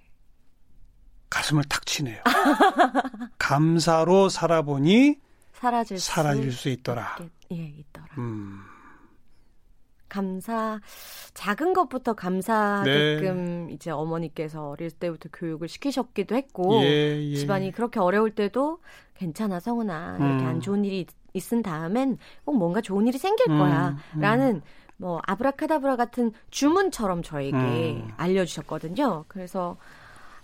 가슴을 1.30 1.64
탁 1.64 1.86
치네요. 1.86 2.22
감사로 3.38 4.28
살아보니 4.28 5.18
사라질, 5.54 5.98
사라질 5.98 6.52
수, 6.52 6.62
수 6.62 6.68
있더라. 6.68 7.16
있겠, 7.18 7.32
예, 7.52 7.64
있더라. 7.78 8.06
음. 8.18 8.62
감사 10.08 10.80
작은 11.34 11.72
것부터 11.72 12.14
감사하게끔 12.14 13.66
네. 13.66 13.74
이제 13.74 13.90
어머니께서 13.90 14.70
어릴 14.70 14.90
때부터 14.90 15.28
교육을 15.32 15.68
시키셨기도 15.68 16.34
했고 16.34 16.82
예, 16.82 17.30
예. 17.30 17.34
집안이 17.36 17.72
그렇게 17.72 18.00
어려울 18.00 18.34
때도 18.34 18.80
괜찮아 19.14 19.60
이렇게 20.18 20.44
음. 20.44 20.46
안 20.46 20.60
좋은 20.60 20.84
일이 20.84 21.06
있은 21.34 21.62
다음엔 21.62 22.18
꼭 22.44 22.56
뭔가 22.56 22.80
좋은 22.80 23.06
일이 23.06 23.18
생길 23.18 23.50
음, 23.50 23.58
거야라는 23.58 24.54
음. 24.56 24.62
뭐 24.96 25.20
아브라카다브라 25.26 25.96
같은 25.96 26.32
주문처럼 26.50 27.22
저에게 27.22 27.56
음. 27.56 28.10
알려주셨거든요. 28.16 29.24
그래서 29.28 29.76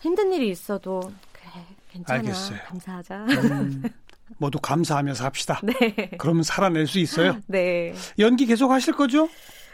힘든 0.00 0.32
일이 0.32 0.48
있어도 0.48 1.00
그래 1.32 1.64
괜찮아 1.90 2.18
알겠어요. 2.20 2.58
감사하자. 2.66 3.26
음. 4.28 4.34
모두 4.38 4.58
감사하면서 4.58 5.24
합시다. 5.24 5.60
네. 5.62 6.10
그러면 6.18 6.42
살아낼 6.42 6.86
수 6.86 6.98
있어요. 6.98 7.38
네. 7.46 7.94
연기 8.18 8.46
계속 8.46 8.70
하실 8.70 8.94
거죠? 8.94 9.28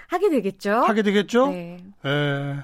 하게 0.08 0.28
되겠죠. 0.30 0.72
하게 0.72 1.02
되겠죠? 1.02 1.50
네. 1.50 1.78
에, 2.04 2.56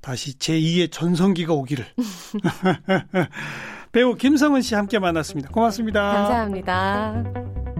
다시 0.00 0.34
제 0.38 0.54
2의 0.54 0.90
전성기가 0.90 1.52
오기를. 1.52 1.86
배우 3.92 4.14
김성은 4.16 4.62
씨 4.62 4.74
함께 4.74 4.98
만났습니다. 4.98 5.50
고맙습니다. 5.50 6.00
감사합니다. 6.00 7.71